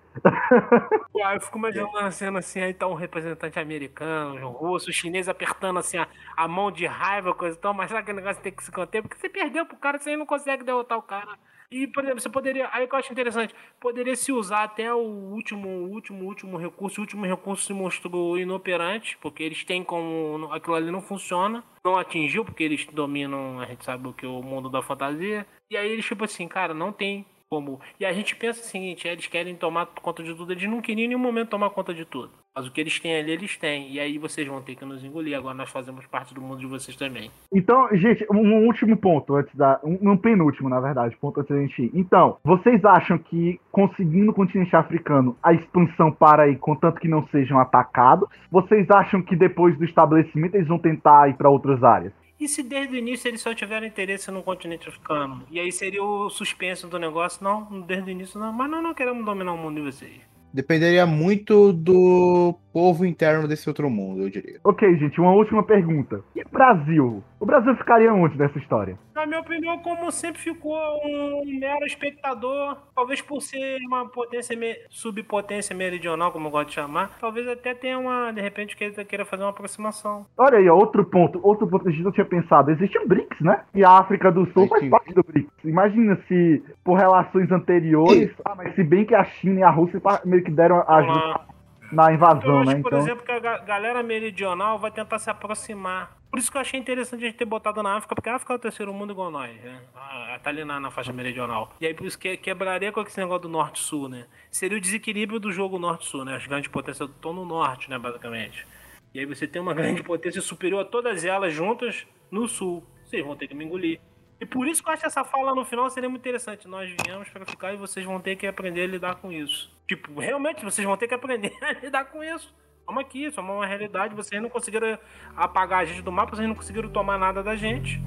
[1.24, 5.30] Aí eu fico imaginando a cena assim, aí tá um representante americano, um russo, chinês
[5.30, 6.06] apertando assim a,
[6.36, 9.02] a mão de raiva, coisa e tal, mas sabe aquele negócio tem que se conter?
[9.02, 11.38] Porque você perdeu pro cara, você aí não consegue derrotar o cara.
[11.72, 12.70] E, por exemplo, você poderia.
[12.72, 17.02] Aí que eu acho interessante, poderia se usar até o último, último, último recurso.
[17.02, 20.52] O último recurso se mostrou inoperante, porque eles têm como.
[20.52, 21.64] Aquilo ali não funciona.
[21.84, 25.46] Não atingiu, porque eles dominam, a gente sabe o que é o mundo da fantasia.
[25.70, 27.26] E aí eles, tipo assim, cara, não tem
[27.56, 27.80] como.
[28.00, 31.06] E a gente pensa o seguinte, eles querem tomar conta de tudo, eles não queriam
[31.06, 32.32] em nenhum momento tomar conta de tudo.
[32.54, 33.92] Mas o que eles têm ali, eles têm.
[33.92, 35.38] E aí vocês vão ter que nos engolir.
[35.38, 37.30] Agora nós fazemos parte do mundo de vocês também.
[37.54, 39.80] Então, gente, um, último ponto antes da.
[39.84, 41.92] Um, um penúltimo, na verdade, ponto antes da gente ir.
[41.94, 47.28] Então, vocês acham que conseguindo o continente africano, a expansão para aí, contanto que não
[47.28, 48.30] sejam atacados?
[48.50, 52.14] Vocês acham que depois do estabelecimento eles vão tentar ir para outras áreas?
[52.46, 55.42] E se desde o início eles só tiveram interesse no continente africano?
[55.50, 57.44] E aí seria o suspenso do negócio?
[57.44, 58.54] Não, desde o início não.
[58.54, 60.22] Mas nós não queremos dominar o mundo de vocês.
[60.54, 64.60] Dependeria muito do povo interno desse outro mundo, eu diria.
[64.62, 66.20] Ok, gente, uma última pergunta.
[66.36, 67.24] E Brasil?
[67.40, 69.00] O Brasil ficaria onde nessa história?
[69.16, 74.76] Na minha opinião, como sempre ficou um mero espectador, talvez por ser uma potência, me-
[74.90, 79.06] subpotência meridional, como eu gosto de chamar, talvez até tenha uma, de repente, que ele
[79.06, 80.26] queira fazer uma aproximação.
[80.38, 82.72] Olha aí, ó, outro ponto, outro ponto que a gente não tinha pensado.
[82.72, 83.62] Existe o BRICS, né?
[83.74, 84.90] E a África do Sul faz Existe.
[84.90, 85.64] parte do BRICS.
[85.64, 88.32] Imagina se, por relações anteriores.
[88.44, 91.55] Ah, mas se bem que a China e a Rússia meio que deram ajuda.
[91.92, 92.82] Na Eu invasão, acho, né?
[92.82, 93.00] por Então.
[93.00, 96.18] exemplo, que a ga- galera meridional vai tentar se aproximar.
[96.30, 98.54] Por isso que eu achei interessante a gente ter botado na África, porque a África
[98.54, 99.82] é o terceiro mundo igual nós, né?
[99.96, 101.74] Ah, Tá ali na, na faixa meridional.
[101.80, 104.26] E aí por isso que quebraria com esse negócio do norte-sul, né?
[104.52, 106.36] Seria o desequilíbrio do jogo norte-sul, né?
[106.36, 108.68] As grandes potências estão no norte, né, basicamente.
[109.14, 112.84] E aí você tem uma grande potência superior a todas elas juntas no sul.
[113.06, 114.00] Vocês vão ter que me engolir.
[114.40, 116.68] E por isso que eu acho essa fala no final seria muito interessante.
[116.68, 119.72] Nós viemos para ficar e vocês vão ter que aprender a lidar com isso.
[119.88, 122.54] Tipo, realmente vocês vão ter que aprender a lidar com isso.
[122.86, 124.14] Vamos aqui, isso é uma realidade.
[124.14, 125.00] Vocês não conseguiram
[125.36, 128.00] apagar a gente do mapa, vocês não conseguiram tomar nada da gente.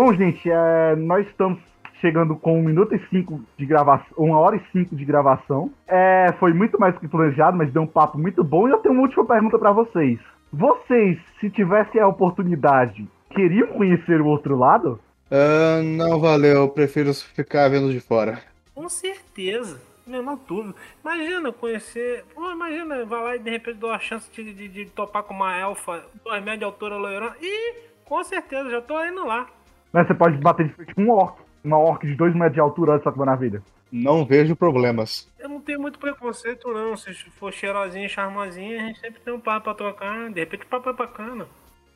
[0.00, 1.58] Bom, gente, é, nós estamos
[2.00, 5.72] chegando com um minuto e cinco de gravação, uma hora e cinco de gravação.
[5.88, 8.68] É, foi muito mais do que planejado, mas deu um papo muito bom.
[8.68, 10.20] E eu tenho uma última pergunta pra vocês.
[10.52, 15.00] Vocês, se tivessem a oportunidade, queriam conhecer o outro lado?
[15.32, 18.40] Ah, não valeu, eu prefiro ficar vendo de fora.
[18.76, 19.82] Com certeza.
[20.06, 20.76] Menor dúvida.
[21.02, 22.24] Imagina conhecer.
[22.36, 25.34] Pô, imagina, vai lá e de repente dou a chance de, de, de topar com
[25.34, 27.34] uma elfa, dois metros de altura loirona.
[27.42, 29.48] E com certeza, já tô indo lá.
[29.92, 31.40] Né, você pode bater de frente com um orc.
[31.64, 33.62] Uma orc de dois metros de altura, olha só que maravilha.
[33.90, 35.28] Não vejo problemas.
[35.38, 36.96] Eu não tenho muito preconceito, não.
[36.96, 40.30] Se for cheirosinho e charmosinho, a gente sempre tem um papo pra trocar.
[40.30, 41.46] De repente o papo é bacana.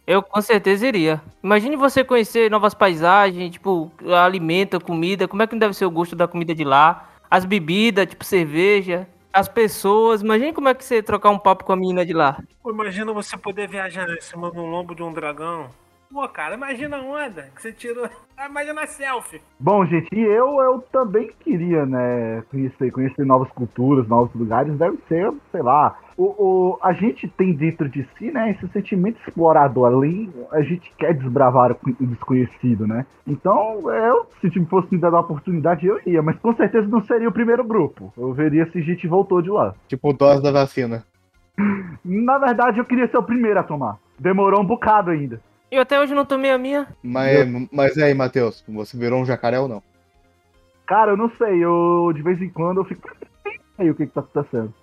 [0.07, 1.23] Eu com certeza iria.
[1.43, 3.93] Imagine você conhecer novas paisagens, tipo,
[4.25, 5.29] alimento, comida.
[5.29, 7.09] Como é que não deve ser o gosto da comida de lá?
[7.31, 9.07] As bebidas, tipo cerveja.
[9.33, 10.23] As pessoas.
[10.23, 12.43] Imagine como é que você trocar um papo com a menina de lá.
[12.63, 15.71] Pô, imagina você poder viajar em cima de um lombo de um dragão.
[16.13, 18.07] Pô, cara, imagina a onda que você tirou.
[18.37, 19.41] Ah, Imagina a selfie.
[19.59, 24.77] Bom, gente, e eu, eu também queria, né, conhecer, conhecer novas culturas, novos lugares.
[24.77, 25.97] Deve ser, sei lá.
[26.17, 29.87] O, o, a gente tem dentro de si, né, esse sentimento explorador.
[29.87, 33.07] Além, a gente quer desbravar o o desconhecido, né?
[33.27, 36.21] Então, eu, se tipo, fosse me dar a oportunidade, eu ia.
[36.21, 38.13] Mas com certeza não seria o primeiro grupo.
[38.19, 39.75] Eu veria se a gente voltou de lá.
[39.89, 41.05] Tipo, dose da vacina.
[42.05, 43.97] Na verdade, eu queria ser o primeiro a tomar.
[44.19, 45.41] Demorou um bocado ainda.
[45.73, 46.87] Eu até hoje não tomei a minha.
[47.03, 49.83] Mas, mas e aí, Matheus, você virou um jacaré ou não?
[50.87, 53.09] Cara, eu não sei, eu de vez em quando eu fico.
[53.79, 54.75] Aí o que, que tá acontecendo?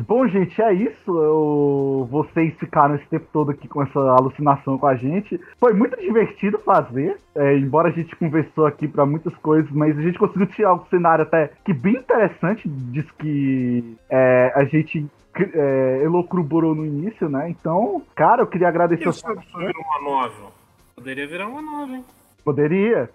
[0.00, 1.10] Bom, gente, é isso.
[1.10, 2.08] Eu...
[2.10, 5.40] Vocês ficaram esse tempo todo aqui com essa alucinação com a gente.
[5.58, 10.02] Foi muito divertido fazer, é, embora a gente conversou aqui pra muitas coisas, mas a
[10.02, 12.68] gente conseguiu tirar o cenário até que bem interessante.
[12.68, 17.48] Diz que é, a gente é, elocubrou no início, né?
[17.50, 19.08] Então, cara, eu queria agradecer.
[19.08, 20.52] Isso virou uma novel.
[20.94, 22.04] Poderia virar uma novel, hein?
[22.44, 23.10] Poderia.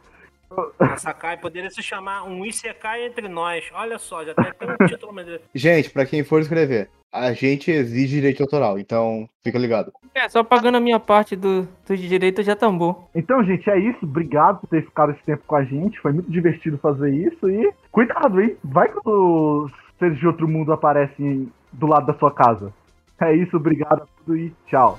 [0.80, 3.70] A Sakai poderia se chamar um Isekai entre nós.
[3.74, 5.14] Olha só, já tem até um título.
[5.14, 5.28] Mas...
[5.54, 9.92] Gente, pra quem for escrever, a gente exige direito autoral, então fica ligado.
[10.14, 13.10] É, só pagando a minha parte do, do direito já tá bom.
[13.16, 14.00] Então, gente, é isso.
[14.04, 16.00] Obrigado por ter ficado esse tempo com a gente.
[16.00, 17.50] Foi muito divertido fazer isso.
[17.50, 18.56] E cuidado, hein?
[18.64, 22.74] Vai quando seres de outro mundo aparecem do lado da sua casa.
[23.22, 24.98] É isso, obrigado a tudo e tchau.